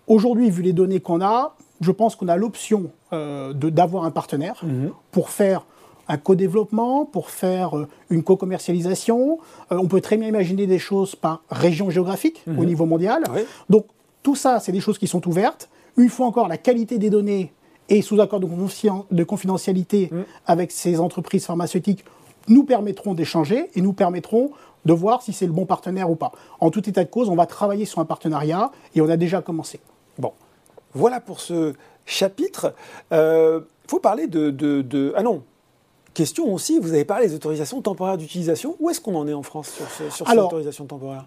aujourd'hui, 0.07 0.51
vu 0.51 0.63
les 0.63 0.73
données 0.73 1.01
qu'on 1.01 1.21
a, 1.21 1.55
je 1.81 1.93
pense 1.93 2.17
qu'on 2.17 2.29
a 2.29 2.37
l'option 2.37 2.91
euh, 3.13 3.53
d'avoir 3.53 4.05
un 4.05 4.11
partenaire 4.11 4.61
mhm. 4.65 4.91
pour 5.13 5.31
faire 5.31 5.65
un 6.09 6.17
co-développement, 6.17 7.05
pour 7.05 7.31
faire 7.31 7.77
euh, 7.77 7.87
une 8.11 8.25
co-commercialisation. 8.25 9.39
Euh, 9.71 9.79
on 9.79 9.87
peut 9.87 10.01
très 10.01 10.17
bien 10.17 10.27
imaginer 10.27 10.67
des 10.67 10.79
choses 10.79 11.15
par 11.15 11.43
région 11.51 11.91
géographique 11.91 12.43
au 12.49 12.53
mhm. 12.53 12.65
niveau 12.65 12.87
mondial. 12.87 13.23
Donc 13.71 13.87
tout 14.23 14.35
ça, 14.35 14.59
c'est 14.59 14.73
des 14.73 14.81
choses 14.81 14.99
qui 14.99 15.07
sont 15.07 15.27
ouvertes. 15.29 15.69
Une 15.97 16.09
fois 16.09 16.27
encore, 16.27 16.49
la 16.49 16.59
qualité 16.59 16.99
des 16.99 17.11
données 17.11 17.53
et 17.89 18.03
sous 18.03 18.21
accord 18.21 18.41
de, 18.41 19.25
confidentialité 19.25 20.11
mm. 20.13 20.23
avec 20.47 20.73
ces 20.73 21.01
entreprises 21.01 21.47
pharmaceutiques 21.47 22.05
nous 22.49 22.65
permettront 22.65 23.15
d'échanger 23.15 23.71
et 23.75 23.81
nous 23.81 23.93
permettront 23.93 24.51
de 24.85 24.93
voir 24.93 25.23
si 25.23 25.33
c'est 25.33 25.47
le 25.47 25.53
bon 25.53 25.67
partenaire 25.67 26.11
ou 26.11 26.17
pas. 26.17 26.33
En 26.61 26.71
tout 26.71 26.89
état 26.89 27.05
de 27.05 27.11
cause, 27.11 27.29
on 27.29 27.37
va 27.37 27.47
travailler 27.47 27.85
sur 27.85 27.99
un 27.99 28.05
partenariat 28.05 28.71
et 28.95 29.01
on 29.01 29.09
a 29.09 29.17
déjà 29.17 29.43
commencé. 29.43 29.81
Bon, 30.19 30.33
voilà 30.95 31.21
pour 31.21 31.41
ce 31.41 31.75
chapitre. 32.07 32.75
Il 33.11 33.17
euh, 33.17 33.61
faut 33.87 34.01
parler 34.01 34.27
de, 34.27 35.13
Ah 35.17 35.23
non, 35.23 35.43
question 36.15 36.53
aussi, 36.53 36.79
vous 36.79 36.95
avez 36.95 37.05
parlé 37.05 37.29
des 37.29 37.35
autorisations 37.35 37.83
temporaires 37.83 38.17
d'utilisation. 38.17 38.77
Où 38.81 38.89
est-ce 38.89 39.01
qu'on 39.01 39.15
en 39.15 39.29
est 39.29 39.35
en 39.35 39.43
France 39.43 39.71
sur, 39.71 40.11
sur 40.11 40.27
ces 40.27 40.39
autorisations 40.39 40.87
temporaires 40.87 41.27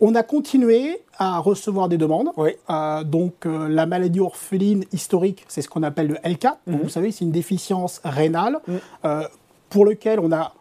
on 0.00 0.14
a 0.14 0.22
continué 0.22 1.00
à 1.16 1.38
recevoir 1.38 1.88
des 1.88 1.98
demandes. 1.98 2.30
Euh, 2.38 3.04
donc 3.04 3.46
euh, 3.46 3.68
la 3.68 3.86
maladie 3.86 4.20
orpheline 4.20 4.84
historique, 4.92 5.44
c'est 5.48 5.62
ce 5.62 5.68
qu'on 5.68 5.82
appelle 5.82 6.08
le 6.08 6.30
LK. 6.30 6.46
Mhm. 6.66 6.80
Vous 6.82 6.88
savez, 6.88 7.12
c'est 7.12 7.24
une 7.24 7.32
déficience 7.32 8.00
rénale 8.04 8.58
mhm. 8.66 8.78
euh, 9.04 9.22
pour 9.68 9.84
lequel 9.84 10.20
on 10.20 10.32
a 10.32 10.52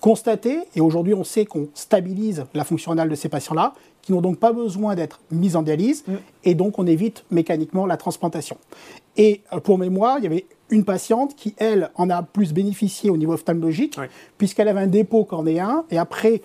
constaté, 0.00 0.58
et 0.76 0.82
aujourd'hui 0.82 1.14
on 1.14 1.24
sait 1.24 1.46
qu'on 1.46 1.68
stabilise 1.72 2.44
la 2.52 2.64
fonction 2.64 2.90
rénale 2.90 3.08
de 3.08 3.14
ces 3.14 3.30
patients-là, 3.30 3.72
qui 4.02 4.12
n'ont 4.12 4.20
donc 4.20 4.38
pas 4.38 4.52
besoin 4.52 4.94
d'être 4.94 5.20
mis 5.30 5.56
en 5.56 5.62
dialyse, 5.62 6.04
mhm. 6.06 6.18
et 6.44 6.54
donc 6.54 6.78
on 6.78 6.86
évite 6.86 7.24
mécaniquement 7.30 7.86
la 7.86 7.96
transplantation. 7.96 8.58
Et 9.16 9.40
pour 9.62 9.78
mémoire, 9.78 10.18
il 10.18 10.24
y 10.24 10.26
avait 10.26 10.46
une 10.68 10.84
patiente 10.84 11.36
qui, 11.36 11.54
elle, 11.56 11.90
en 11.94 12.10
a 12.10 12.22
plus 12.22 12.52
bénéficié 12.52 13.08
au 13.08 13.16
niveau 13.16 13.32
ophtalmologique, 13.32 13.98
puisqu'elle 14.36 14.68
avait 14.68 14.80
un 14.80 14.88
dépôt 14.88 15.24
cornéen, 15.24 15.84
et 15.90 15.96
après 15.96 16.42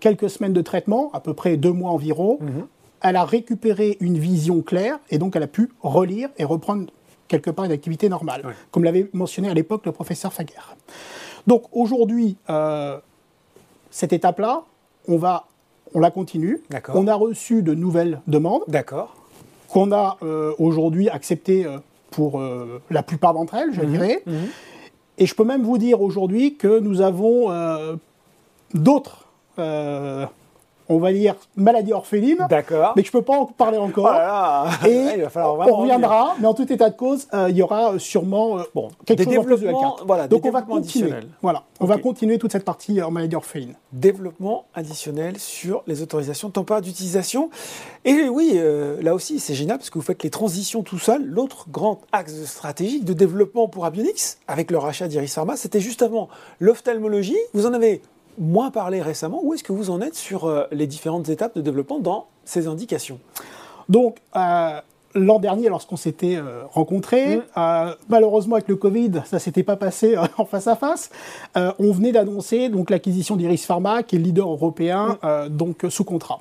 quelques 0.00 0.30
semaines 0.30 0.52
de 0.52 0.62
traitement, 0.62 1.10
à 1.12 1.20
peu 1.20 1.34
près 1.34 1.56
deux 1.56 1.72
mois 1.72 1.90
environ, 1.90 2.38
mhm. 2.40 2.66
elle 3.02 3.16
a 3.16 3.24
récupéré 3.24 3.96
une 4.00 4.18
vision 4.18 4.62
claire 4.62 4.98
et 5.10 5.18
donc 5.18 5.36
elle 5.36 5.42
a 5.42 5.48
pu 5.48 5.70
relire 5.82 6.28
et 6.38 6.44
reprendre 6.44 6.86
quelque 7.28 7.50
part 7.50 7.64
une 7.64 7.72
activité 7.72 8.08
normale, 8.08 8.42
comme 8.70 8.84
l'avait 8.84 9.08
mentionné 9.12 9.48
à 9.48 9.54
l'époque 9.54 9.84
le 9.84 9.92
professeur 9.92 10.32
Faguer. 10.32 10.54
Donc 11.46 11.64
aujourd'hui, 11.72 12.36
euh, 12.50 12.98
cette 13.90 14.12
étape-là, 14.12 14.62
on 15.08 15.16
va, 15.16 15.46
on 15.94 16.00
la 16.00 16.10
continue. 16.10 16.62
On 16.94 17.06
a 17.06 17.14
reçu 17.14 17.62
de 17.62 17.74
nouvelles 17.74 18.20
demandes. 18.26 18.62
Qu'on 19.68 19.92
a 19.92 20.16
euh, 20.22 20.52
aujourd'hui 20.58 21.08
acceptées 21.08 21.66
pour 22.10 22.40
la 22.90 23.02
plupart 23.02 23.34
d'entre 23.34 23.54
elles, 23.54 23.74
je 23.74 23.82
mhm. 23.82 23.90
dirais. 23.90 24.22
Mhm. 24.26 24.34
Et 25.18 25.26
je 25.26 25.34
peux 25.34 25.44
même 25.44 25.62
vous 25.62 25.78
dire 25.78 26.02
aujourd'hui 26.02 26.56
que 26.56 26.78
nous 26.78 27.00
avons 27.00 27.48
d'autres 28.74 29.18
euh, 29.20 29.25
on 30.88 30.98
va 30.98 31.12
dire 31.12 31.34
maladie 31.56 31.92
orpheline. 31.92 32.46
D'accord. 32.48 32.92
Mais 32.96 33.04
je 33.04 33.10
peux 33.10 33.22
pas 33.22 33.34
en 33.34 33.46
parler 33.46 33.78
encore. 33.78 34.06
Oh 34.06 34.86
et 34.86 35.24
on 35.36 35.76
reviendra, 35.76 36.36
mais 36.40 36.46
en 36.46 36.54
tout 36.54 36.70
état 36.72 36.90
de 36.90 36.96
cause, 36.96 37.26
euh, 37.34 37.48
il 37.50 37.56
y 37.56 37.62
aura 37.62 37.98
sûrement 37.98 38.58
euh, 38.58 38.62
bon, 38.74 38.88
quelque 39.04 39.24
chose 39.24 39.38
en 39.38 39.44
plus 39.44 39.60
de 39.60 39.66
la 40.16 40.28
Donc 40.28 40.44
on 40.44 40.50
va 40.50 40.62
continuer. 40.62 41.12
Voilà, 41.42 41.64
on 41.80 41.86
va 41.86 41.98
continuer 41.98 42.38
toute 42.38 42.52
cette 42.52 42.64
partie 42.64 43.00
en 43.02 43.10
maladie 43.10 43.36
orpheline. 43.36 43.74
Développement 43.92 44.66
additionnel 44.74 45.38
sur 45.38 45.82
les 45.86 46.02
autorisations 46.02 46.50
temporaires 46.50 46.82
d'utilisation. 46.82 47.50
Et 48.04 48.28
oui, 48.28 48.60
là 49.00 49.14
aussi, 49.14 49.40
c'est 49.40 49.54
génial 49.54 49.78
parce 49.78 49.90
que 49.90 49.98
vous 49.98 50.04
faites 50.04 50.22
les 50.22 50.30
transitions 50.30 50.82
tout 50.82 50.98
seul. 50.98 51.24
L'autre 51.24 51.66
grand 51.70 52.00
axe 52.12 52.44
stratégique 52.44 53.04
de 53.04 53.12
développement 53.12 53.68
pour 53.68 53.84
Abionix, 53.84 54.38
avec 54.46 54.70
le 54.70 54.78
rachat 54.78 55.08
d'Iris 55.08 55.34
Pharma, 55.34 55.56
c'était 55.56 55.80
justement 55.80 56.28
l'ophtalmologie. 56.60 57.36
Vous 57.54 57.66
en 57.66 57.72
avez 57.72 58.02
moins 58.38 58.70
parlé 58.70 59.02
récemment. 59.02 59.40
Où 59.42 59.54
est-ce 59.54 59.64
que 59.64 59.72
vous 59.72 59.90
en 59.90 60.00
êtes 60.00 60.14
sur 60.14 60.44
euh, 60.44 60.64
les 60.72 60.86
différentes 60.86 61.28
étapes 61.28 61.56
de 61.56 61.60
développement 61.60 61.98
dans 61.98 62.26
ces 62.44 62.66
indications? 62.66 63.18
Donc, 63.88 64.18
euh, 64.36 64.80
l'an 65.14 65.38
dernier, 65.38 65.68
lorsqu'on 65.68 65.96
s'était 65.96 66.36
euh, 66.36 66.64
rencontrés, 66.70 67.36
mm. 67.36 67.94
malheureusement 68.08 68.56
avec 68.56 68.68
le 68.68 68.76
Covid, 68.76 69.22
ça 69.24 69.38
s'était 69.38 69.62
pas 69.62 69.76
passé 69.76 70.16
en 70.38 70.44
face 70.44 70.66
à 70.66 70.76
face. 70.76 71.10
on 71.54 71.92
venait 71.92 72.12
d'annoncer 72.12 72.68
donc 72.68 72.90
l'acquisition 72.90 73.36
d'Iris 73.36 73.64
Pharma, 73.64 74.02
qui 74.02 74.16
est 74.16 74.18
le 74.18 74.24
leader 74.24 74.50
européen, 74.50 75.18
mm. 75.22 75.48
donc 75.48 75.86
sous 75.88 76.04
contrat. 76.04 76.40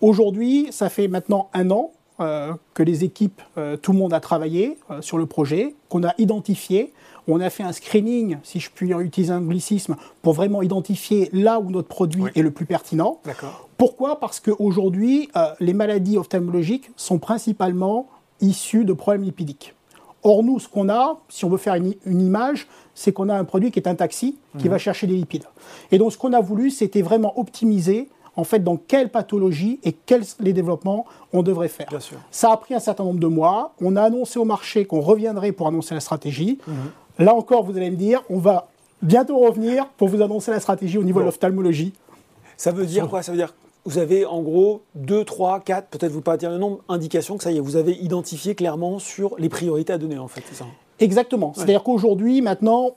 Aujourd'hui, 0.00 0.68
ça 0.70 0.88
fait 0.88 1.08
maintenant 1.08 1.48
un 1.52 1.70
an 1.70 1.92
que 2.74 2.82
les 2.82 3.02
équipes, 3.04 3.40
tout 3.80 3.92
le 3.92 3.98
monde 3.98 4.12
a 4.12 4.20
travaillé 4.20 4.76
sur 5.00 5.16
le 5.16 5.24
projet, 5.24 5.74
qu'on 5.88 6.04
a 6.04 6.12
identifié 6.18 6.92
on 7.32 7.40
a 7.40 7.50
fait 7.50 7.62
un 7.62 7.72
screening, 7.72 8.38
si 8.42 8.60
je 8.60 8.70
puis 8.70 8.92
utiliser 8.92 9.32
un 9.32 9.38
anglicisme, 9.38 9.96
pour 10.22 10.34
vraiment 10.34 10.62
identifier 10.62 11.28
là 11.32 11.60
où 11.60 11.70
notre 11.70 11.88
produit 11.88 12.24
est 12.34 12.42
le 12.42 12.50
plus 12.50 12.66
pertinent. 12.66 13.20
Pourquoi? 13.76 14.20
Parce 14.20 14.40
qu'aujourd'hui, 14.40 15.30
euh, 15.36 15.46
les 15.60 15.72
maladies 15.72 16.18
ophtalmologiques 16.18 16.90
sont 16.96 17.18
principalement 17.18 18.08
issues 18.40 18.84
de 18.84 18.92
problèmes 18.92 19.22
lipidiques. 19.22 19.74
Or, 20.22 20.42
nous, 20.42 20.58
ce 20.58 20.68
qu'on 20.68 20.90
a, 20.90 21.18
si 21.28 21.44
on 21.44 21.48
veut 21.48 21.56
faire 21.56 21.74
une, 21.74 21.94
image, 22.06 22.68
c'est 22.94 23.12
qu'on 23.12 23.30
a 23.30 23.34
un 23.34 23.44
produit 23.44 23.70
qui 23.70 23.78
est 23.78 23.88
un 23.88 23.94
taxi 23.94 24.36
qui 24.58 24.66
mhm. 24.66 24.72
va 24.72 24.78
chercher 24.78 25.06
des 25.06 25.14
lipides. 25.14 25.44
Et 25.90 25.98
donc, 25.98 26.12
ce 26.12 26.18
qu'on 26.18 26.34
a 26.34 26.40
voulu, 26.40 26.70
c'était 26.70 27.00
vraiment 27.00 27.38
optimiser 27.38 28.10
en 28.36 28.44
fait 28.44 28.60
dans 28.60 28.76
quelle 28.76 29.10
pathologie 29.10 29.80
et 29.82 29.92
quels 29.92 30.22
les 30.40 30.52
développements 30.52 31.04
on 31.32 31.42
devrait 31.42 31.68
faire. 31.68 31.88
Ça 32.30 32.52
a 32.52 32.56
pris 32.56 32.74
un 32.74 32.80
certain 32.80 33.04
nombre 33.04 33.20
de 33.20 33.26
mois. 33.26 33.74
On 33.80 33.96
a 33.96 34.02
annoncé 34.02 34.38
au 34.38 34.44
marché 34.44 34.84
qu'on 34.84 35.00
reviendrait 35.00 35.52
pour 35.52 35.66
annoncer 35.66 35.94
la 35.94 36.00
stratégie. 36.00 36.58
Mhm. 36.66 36.74
Là 37.20 37.34
encore, 37.34 37.64
vous 37.64 37.76
allez 37.76 37.90
me 37.90 37.96
dire, 37.96 38.22
on 38.30 38.38
va 38.38 38.68
bientôt 39.02 39.38
revenir 39.38 39.86
pour 39.96 40.08
vous 40.08 40.22
annoncer 40.22 40.50
la 40.50 40.60
stratégie 40.60 40.98
au 40.98 41.04
niveau 41.04 41.20
de 41.20 41.26
l'ophtalmologie. 41.26 41.92
Ça 42.56 42.72
veut 42.72 42.86
dire 42.86 43.08
quoi? 43.08 43.22
Ça 43.22 43.32
veut 43.32 43.38
dire 43.38 43.54
vous 43.84 43.98
avez 43.98 44.26
en 44.26 44.42
gros 44.42 44.82
2, 44.94 45.24
3, 45.24 45.60
4, 45.60 45.88
peut-être 45.88 46.12
vous 46.12 46.20
pas 46.20 46.36
dire 46.36 46.50
le 46.50 46.58
nombre, 46.58 46.80
indications 46.88 47.36
que 47.36 47.44
ça 47.44 47.50
y 47.50 47.56
est, 47.56 47.60
vous 47.60 47.76
avez 47.76 47.92
identifié 47.92 48.54
clairement 48.54 48.98
sur 48.98 49.34
les 49.38 49.48
priorités 49.48 49.92
à 49.92 49.98
donner 49.98 50.18
en 50.18 50.28
fait, 50.28 50.42
ça? 50.52 50.66
Exactement. 50.98 51.52
C'est-à-dire 51.54 51.82
qu'aujourd'hui, 51.82 52.42
maintenant, 52.42 52.92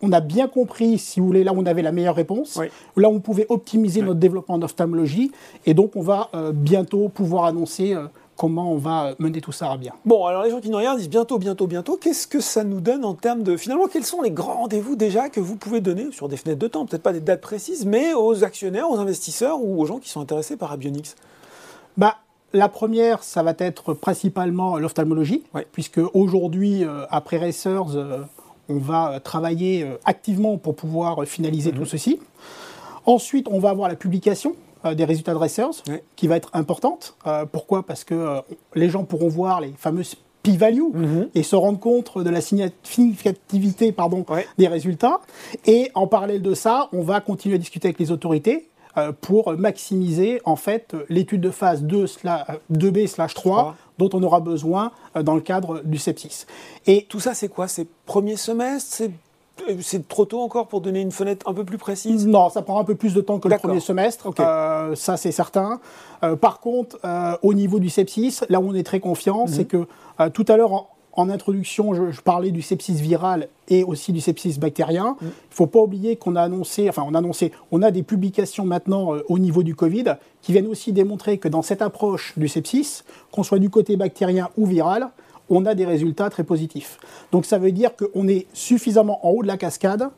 on, 0.00 0.12
a 0.12 0.20
bien 0.20 0.46
compris, 0.46 0.98
si 0.98 1.18
vous 1.18 1.26
voulez, 1.26 1.42
là 1.42 1.52
où 1.52 1.58
on 1.58 1.66
avait 1.66 1.82
la 1.82 1.90
meilleure 1.90 2.14
réponse, 2.14 2.60
là 2.96 3.08
où 3.08 3.14
on 3.14 3.20
pouvait 3.20 3.46
optimiser 3.48 4.02
notre 4.02 4.20
développement 4.20 4.56
d'ophtalmologie, 4.56 5.32
et 5.66 5.74
donc 5.74 5.96
on 5.96 6.02
va 6.02 6.28
euh, 6.34 6.52
bientôt 6.52 7.08
pouvoir 7.08 7.46
annoncer 7.46 7.94
euh, 7.94 8.06
comment 8.36 8.72
on 8.72 8.78
va 8.78 9.14
mener 9.18 9.40
tout 9.40 9.52
ça 9.52 9.70
à 9.70 9.76
bien. 9.76 9.92
Bon, 10.04 10.26
alors 10.26 10.42
les 10.42 10.50
gens 10.50 10.60
qui 10.60 10.70
nous 10.70 10.76
regardent 10.76 10.98
disent 10.98 11.08
bientôt, 11.08 11.38
bientôt, 11.38 11.66
bientôt. 11.66 11.96
Qu'est-ce 11.96 12.26
que 12.26 12.40
ça 12.40 12.64
nous 12.64 12.80
donne 12.80 13.04
en 13.04 13.14
termes 13.14 13.42
de... 13.42 13.56
Finalement, 13.56 13.86
quels 13.86 14.04
sont 14.04 14.22
les 14.22 14.30
grands 14.30 14.54
rendez-vous 14.54 14.96
déjà 14.96 15.28
que 15.28 15.40
vous 15.40 15.56
pouvez 15.56 15.80
donner 15.80 16.10
sur 16.12 16.28
des 16.28 16.36
fenêtres 16.36 16.58
de 16.58 16.68
temps? 16.68 16.86
Peut-être 16.86 17.02
pas 17.02 17.12
des 17.12 17.20
dates 17.20 17.40
précises, 17.40 17.84
mais 17.86 18.12
aux 18.14 18.44
actionnaires, 18.44 18.90
aux 18.90 18.98
investisseurs 18.98 19.62
ou 19.62 19.80
aux 19.80 19.86
gens 19.86 19.98
qui 19.98 20.08
sont 20.08 20.20
intéressés 20.20 20.56
par 20.56 20.72
Abionix 20.72 21.16
bah, 21.96 22.16
la 22.52 22.68
première, 22.68 23.22
ça 23.22 23.44
va 23.44 23.54
être 23.58 23.94
principalement 23.94 24.78
l'ophtalmologie, 24.78 25.44
puisque 25.70 26.00
aujourd'hui, 26.12 26.84
euh, 26.84 27.04
après 27.08 27.38
Racers, 27.38 27.94
euh, 27.94 28.18
on 28.68 28.78
va 28.78 29.20
travailler 29.20 29.86
activement 30.04 30.56
pour 30.56 30.74
pouvoir 30.74 31.24
finaliser 31.24 31.70
mhm. 31.70 31.78
tout 31.78 31.84
ceci. 31.84 32.18
Ensuite, 33.06 33.48
on 33.48 33.60
va 33.60 33.70
avoir 33.70 33.88
la 33.88 33.96
publication 33.96 34.56
des 34.94 35.04
résultats 35.04 35.32
de 35.32 35.38
Racers, 35.38 35.82
qui 36.16 36.26
va 36.26 36.36
être 36.36 36.50
importante. 36.52 37.16
pourquoi? 37.52 37.84
Parce 37.84 38.04
que 38.04 38.42
les 38.74 38.90
gens 38.90 39.04
pourront 39.04 39.28
voir 39.28 39.60
les 39.60 39.72
fameuses 39.76 40.16
p-value 40.44 40.94
mhm. 40.94 41.28
et 41.34 41.42
se 41.42 41.56
rendre 41.56 41.80
compte 41.80 42.18
de 42.18 42.30
la 42.30 42.40
significativité 42.40 43.90
pardon, 43.90 44.24
des 44.58 44.68
résultats. 44.68 45.20
Et 45.66 45.90
en 45.94 46.06
parallèle 46.06 46.42
de 46.42 46.54
ça, 46.54 46.88
on 46.92 47.02
va 47.02 47.20
continuer 47.20 47.56
à 47.56 47.58
discuter 47.58 47.88
avec 47.88 47.98
les 47.98 48.12
autorités 48.12 48.68
euh, 48.96 49.10
pour 49.10 49.52
maximiser 49.54 50.40
en 50.44 50.54
fait 50.54 50.94
l'étude 51.08 51.40
de 51.40 51.50
phase 51.50 51.82
2 51.82 52.04
2B 52.70 53.32
3 53.34 53.76
dont 53.98 54.10
on 54.12 54.22
aura 54.22 54.38
besoin 54.38 54.92
euh, 55.16 55.24
dans 55.24 55.34
le 55.34 55.40
cadre 55.40 55.80
du 55.84 55.98
sepsis. 55.98 56.46
Et 56.86 57.06
tout 57.08 57.18
ça, 57.18 57.34
c'est 57.34 57.48
quoi? 57.48 57.66
C'est 57.66 57.88
premier 58.06 58.36
semestre? 58.36 59.02
Euh, 59.02 59.08
c'est 59.80 60.08
trop 60.08 60.24
tôt 60.24 60.40
encore 60.40 60.66
pour 60.68 60.80
donner 60.80 61.00
une 61.00 61.12
fenêtre 61.12 61.48
un 61.48 61.54
peu 61.54 61.64
plus 61.64 61.78
précise? 61.78 62.26
Non, 62.26 62.50
ça 62.50 62.62
prend 62.62 62.80
un 62.80 62.84
peu 62.84 62.94
plus 62.94 63.14
de 63.14 63.20
temps 63.20 63.38
que 63.38 63.48
le 63.48 63.58
premier 63.58 63.80
semestre, 63.80 64.30
ça 64.94 65.16
c'est 65.16 65.32
certain. 65.32 65.80
par 66.40 66.60
contre, 66.60 66.98
au 67.42 67.54
niveau 67.54 67.78
du 67.78 67.88
sepsis, 67.88 68.40
là 68.48 68.60
où 68.60 68.68
on 68.70 68.74
est 68.74 68.82
très 68.82 69.00
confiant, 69.00 69.42
mhm. 69.42 69.48
c'est 69.48 69.64
que 69.64 69.86
tout 70.32 70.44
à 70.48 70.56
l'heure, 70.56 70.88
en 71.16 71.30
introduction, 71.30 71.94
je, 71.94 72.20
parlais 72.20 72.50
du 72.50 72.62
sepsis 72.62 72.94
viral 72.94 73.48
et 73.68 73.84
aussi 73.84 74.12
du 74.12 74.20
sepsis 74.20 74.58
bactérien. 74.58 75.16
Mm. 75.20 75.24
Il 75.24 75.26
ne 75.26 75.32
faut 75.50 75.66
pas 75.66 75.80
oublier 75.80 76.16
qu'on 76.16 76.36
a 76.36 76.42
annoncé, 76.42 76.88
enfin 76.88 77.04
on 77.06 77.14
a 77.14 77.18
annoncé, 77.18 77.52
on 77.70 77.82
a 77.82 77.90
des 77.90 78.02
publications 78.02 78.64
maintenant 78.64 79.14
euh, 79.14 79.22
au 79.28 79.38
niveau 79.38 79.62
du 79.62 79.74
Covid 79.74 80.16
qui 80.42 80.52
viennent 80.52 80.66
aussi 80.66 80.92
démontrer 80.92 81.38
que 81.38 81.48
dans 81.48 81.62
cette 81.62 81.82
approche 81.82 82.34
du 82.36 82.48
sepsis, 82.48 83.02
qu'on 83.30 83.42
soit 83.42 83.58
du 83.58 83.70
côté 83.70 83.96
bactérien 83.96 84.50
ou 84.56 84.66
viral, 84.66 85.10
on 85.50 85.66
a 85.66 85.74
des 85.74 85.86
résultats 85.86 86.30
très 86.30 86.44
positifs. 86.44 86.98
Donc 87.32 87.44
ça 87.44 87.58
veut 87.58 87.72
dire 87.72 87.90
qu'on 87.96 88.28
est 88.28 88.46
suffisamment 88.52 89.26
en 89.26 89.30
haut 89.30 89.42
de 89.42 89.48
la 89.48 89.56
cascade 89.56 90.08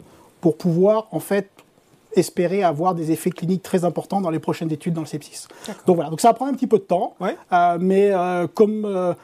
pour 0.40 0.56
pouvoir 0.56 1.08
en 1.10 1.20
fait 1.20 1.50
espérer 2.14 2.62
avoir 2.62 2.94
des 2.94 3.12
effets 3.12 3.30
cliniques 3.30 3.62
très 3.62 3.84
importants 3.84 4.20
dans 4.20 4.30
les 4.30 4.38
prochaines 4.38 4.72
études 4.72 4.94
dans 4.94 5.02
le 5.02 5.06
sepsis. 5.06 5.46
Donc 5.86 5.96
voilà, 5.96 6.08
donc 6.08 6.20
ça 6.20 6.28
va 6.28 6.34
prendre 6.34 6.52
un 6.52 6.54
petit 6.54 6.66
peu 6.66 6.78
de 6.78 6.84
temps, 6.84 7.14
euh, 7.20 7.78
mais 7.80 8.10
euh, 8.12 8.46
comme 8.46 9.14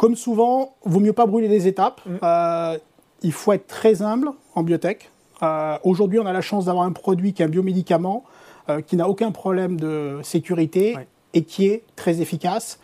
comme 0.00 0.16
souvent, 0.16 0.76
vaut 0.82 0.98
mieux 0.98 1.12
pas 1.12 1.26
brûler 1.26 1.46
les 1.46 1.66
étapes. 1.66 2.00
Mm. 2.06 2.16
Euh, 2.22 2.78
il 3.22 3.32
faut 3.32 3.52
être 3.52 3.66
très 3.66 4.00
humble 4.00 4.30
en 4.54 4.62
biotech. 4.62 5.10
Euh, 5.42 5.76
aujourd'hui, 5.84 6.18
on 6.18 6.24
a 6.24 6.32
la 6.32 6.40
chance 6.40 6.64
d'avoir 6.64 6.86
un 6.86 6.92
produit 6.92 7.34
qui 7.34 7.42
est 7.42 7.44
un 7.44 7.50
biomédicament, 7.50 8.24
euh, 8.70 8.80
qui 8.80 8.96
n'a 8.96 9.10
aucun 9.10 9.30
problème 9.30 9.78
de 9.78 10.18
sécurité 10.22 10.96
et 11.34 11.42
qui 11.42 11.66
est 11.66 11.82
très 11.96 12.22
efficace, 12.22 12.80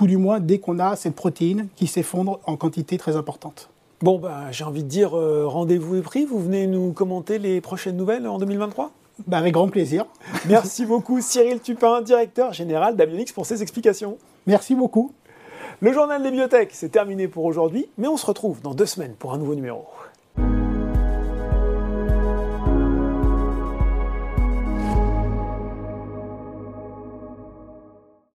tout 0.00 0.06
du 0.06 0.16
moins 0.16 0.40
dès 0.40 0.60
qu'on 0.60 0.78
a 0.78 0.96
cette 0.96 1.14
protéine 1.14 1.68
qui 1.76 1.86
s'effondre 1.86 2.40
en 2.46 2.56
quantité 2.56 2.96
très 2.96 3.16
importante. 3.16 3.68
Bon, 4.00 4.18
bah, 4.18 4.50
j'ai 4.50 4.64
envie 4.64 4.82
de 4.82 4.88
dire, 4.88 5.10
rendez-vous 5.10 5.96
est 5.96 6.00
pris. 6.00 6.24
Vous 6.24 6.38
venez 6.38 6.66
nous 6.66 6.94
commenter 6.94 7.38
les 7.38 7.60
prochaines 7.60 7.98
nouvelles 7.98 8.26
en 8.26 8.38
2023 8.38 8.92
bah, 9.26 9.36
Avec 9.36 9.52
grand 9.52 9.68
plaisir. 9.68 10.06
Merci 10.48 10.86
beaucoup 10.86 11.20
Cyril 11.20 11.60
Tupin, 11.60 12.00
directeur 12.00 12.54
général 12.54 12.96
d'Avionics, 12.96 13.34
pour 13.34 13.44
ces 13.44 13.60
explications. 13.60 14.16
Merci 14.46 14.74
beaucoup. 14.74 15.12
Le 15.80 15.92
journal 15.92 16.22
des 16.22 16.30
bibliothèques, 16.30 16.70
c'est 16.72 16.88
terminé 16.88 17.28
pour 17.28 17.44
aujourd'hui, 17.44 17.86
mais 17.98 18.08
on 18.08 18.16
se 18.16 18.24
retrouve 18.24 18.62
dans 18.62 18.72
deux 18.72 18.86
semaines 18.86 19.12
pour 19.18 19.34
un 19.34 19.36
nouveau 19.36 19.54
numéro. 19.54 19.84